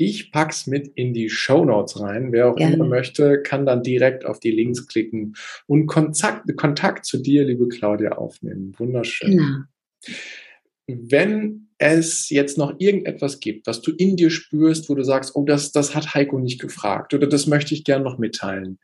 Ich 0.00 0.30
pack's 0.30 0.68
mit 0.68 0.86
in 0.94 1.12
die 1.12 1.28
Show 1.28 1.64
Notes 1.64 1.98
rein. 2.00 2.30
Wer 2.30 2.48
auch 2.48 2.56
Gerne. 2.56 2.76
immer 2.76 2.86
möchte, 2.86 3.42
kann 3.42 3.66
dann 3.66 3.82
direkt 3.82 4.24
auf 4.24 4.38
die 4.38 4.52
Links 4.52 4.86
klicken 4.86 5.34
und 5.66 5.86
Kontakt, 5.86 6.56
Kontakt 6.56 7.04
zu 7.04 7.18
dir, 7.18 7.44
liebe 7.44 7.66
Claudia, 7.66 8.12
aufnehmen. 8.12 8.74
Wunderschön. 8.78 9.32
Genau. 9.32 9.64
Wenn 10.86 11.67
es 11.78 12.28
jetzt 12.28 12.58
noch 12.58 12.78
irgendetwas 12.78 13.40
gibt, 13.40 13.66
was 13.66 13.80
du 13.80 13.92
in 13.92 14.16
dir 14.16 14.30
spürst, 14.30 14.88
wo 14.88 14.94
du 14.94 15.04
sagst, 15.04 15.36
oh, 15.36 15.44
das, 15.44 15.72
das 15.72 15.94
hat 15.94 16.14
Heiko 16.14 16.38
nicht 16.38 16.60
gefragt 16.60 17.14
oder 17.14 17.26
das 17.26 17.46
möchte 17.46 17.74
ich 17.74 17.84
gerne 17.84 18.04
noch 18.04 18.18
mitteilen. 18.18 18.78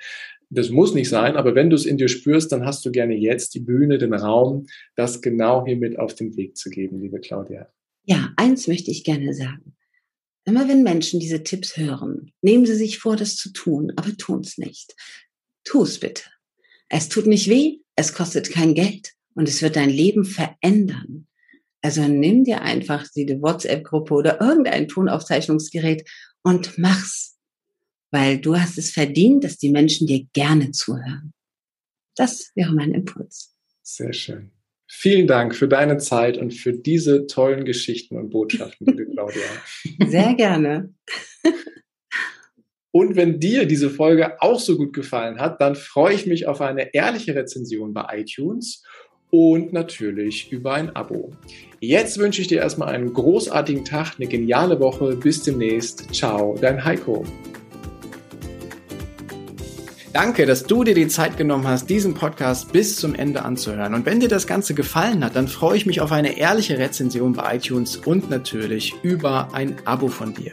Das 0.49 0.71
muss 0.71 0.95
nicht 0.95 1.09
sein, 1.09 1.37
aber 1.37 1.57
wenn 1.57 1.71
du 1.71 1.77
es 1.77 1.87
in 1.87 1.97
dir 1.97 2.09
spürst, 2.09 2.53
dann 2.53 2.65
hast 2.65 2.85
du 2.87 2.93
gerne 2.93 3.15
jetzt 3.15 3.55
die 3.55 3.61
Bühne, 3.61 3.99
den 3.99 4.15
Raum, 4.15 4.67
das 4.95 5.21
genau 5.21 5.67
hier 5.67 5.77
mit 5.77 5.99
auf 5.99 6.15
den 6.15 6.37
Weg 6.37 6.57
zu 6.57 6.71
geben, 6.71 7.01
liebe 7.01 7.19
Claudia. 7.19 7.69
Ja, 8.05 8.33
eins 8.37 8.69
möchte 8.69 8.91
ich 8.91 9.03
gerne 9.03 9.35
sagen. 9.35 9.75
Immer 10.45 10.69
wenn 10.69 10.83
Menschen 10.83 11.19
diese 11.19 11.43
Tipps 11.43 11.77
hören, 11.77 12.33
nehmen 12.43 12.67
sie 12.67 12.75
sich 12.75 12.99
vor, 12.99 13.17
das 13.17 13.37
zu 13.37 13.51
tun, 13.53 13.93
aber 13.97 14.15
tun 14.17 14.43
es 14.43 14.59
nicht. 14.59 14.95
Tu 15.65 15.83
es 15.83 15.99
bitte. 15.99 16.23
Es 16.89 17.09
tut 17.09 17.27
nicht 17.27 17.49
weh, 17.49 17.79
es 17.97 18.13
kostet 18.13 18.51
kein 18.51 18.75
Geld 18.75 19.15
und 19.35 19.49
es 19.49 19.63
wird 19.63 19.75
dein 19.75 19.91
Leben 19.91 20.25
verändern. 20.25 21.27
Also 21.85 22.09
nimm 22.09 22.45
dir 22.45 22.63
einfach 22.63 23.07
die 23.15 23.29
WhatsApp-Gruppe 23.43 24.15
oder 24.15 24.41
irgendein 24.41 24.89
Tonaufzeichnungsgerät 24.89 26.09
und 26.43 26.79
mach's. 26.79 27.39
Weil 28.11 28.39
du 28.39 28.57
hast 28.57 28.79
es 28.79 28.91
verdient, 28.91 29.45
dass 29.45 29.59
die 29.59 29.69
Menschen 29.69 30.07
dir 30.07 30.25
gerne 30.33 30.71
zuhören. 30.71 31.35
Das 32.17 32.53
wäre 32.55 32.73
mein 32.73 32.93
Impuls. 32.93 33.55
Sehr 33.83 34.15
schön. 34.15 34.51
Vielen 34.91 35.27
Dank 35.27 35.55
für 35.55 35.69
deine 35.69 35.99
Zeit 35.99 36.39
und 36.39 36.55
für 36.55 36.73
diese 36.73 37.27
tollen 37.27 37.67
Geschichten 37.67 38.17
und 38.17 38.31
Botschaften, 38.31 38.87
liebe 38.87 39.05
Claudia. 39.11 39.43
Sehr 40.09 40.33
gerne. 40.35 40.95
Und 42.93 43.17
wenn 43.17 43.41
dir 43.41 43.67
diese 43.67 43.91
Folge 43.91 44.41
auch 44.41 44.61
so 44.61 44.79
gut 44.79 44.95
gefallen 44.95 45.39
hat, 45.39 45.61
dann 45.61 45.75
freue 45.75 46.15
ich 46.15 46.25
mich 46.27 46.47
auf 46.47 46.63
eine 46.63 46.95
ehrliche 46.95 47.35
Rezension 47.35 47.93
bei 47.93 48.21
iTunes 48.21 48.85
und 49.35 49.73
natürlich 49.73 50.53
über 50.53 50.75
ein 50.75 50.95
Abo. 50.95 51.33
Jetzt 51.81 52.19
wünsche 52.19 52.41
ich 52.41 52.47
dir 52.47 52.61
erstmal 52.61 52.95
einen 52.95 53.13
großartigen 53.13 53.85
Tag, 53.85 54.13
eine 54.17 54.29
geniale 54.29 54.79
Woche. 54.79 55.17
Bis 55.17 55.43
demnächst. 55.43 56.15
Ciao, 56.15 56.57
dein 56.61 56.85
Heiko. 56.85 57.25
Danke, 60.13 60.47
dass 60.47 60.63
du 60.63 60.85
dir 60.85 60.95
die 60.95 61.09
Zeit 61.09 61.37
genommen 61.37 61.67
hast, 61.67 61.91
diesen 61.91 62.15
Podcast 62.15 62.71
bis 62.71 62.95
zum 62.95 63.17
Ende 63.17 63.43
anzuhören. 63.43 63.95
Und 63.95 64.07
wenn 64.07 64.21
dir 64.21 64.29
das 64.29 64.47
Ganze 64.47 64.73
gefallen 64.73 65.25
hat, 65.25 65.35
dann 65.35 65.49
freue 65.49 65.77
ich 65.77 65.85
mich 65.85 66.01
auf 66.01 66.13
eine 66.13 66.39
ehrliche 66.39 66.79
Rezension 66.79 67.33
bei 67.33 67.57
iTunes 67.57 67.97
und 67.97 68.31
natürlich 68.31 68.95
über 69.03 69.49
ein 69.53 69.75
Abo 69.85 70.07
von 70.07 70.33
dir. 70.33 70.53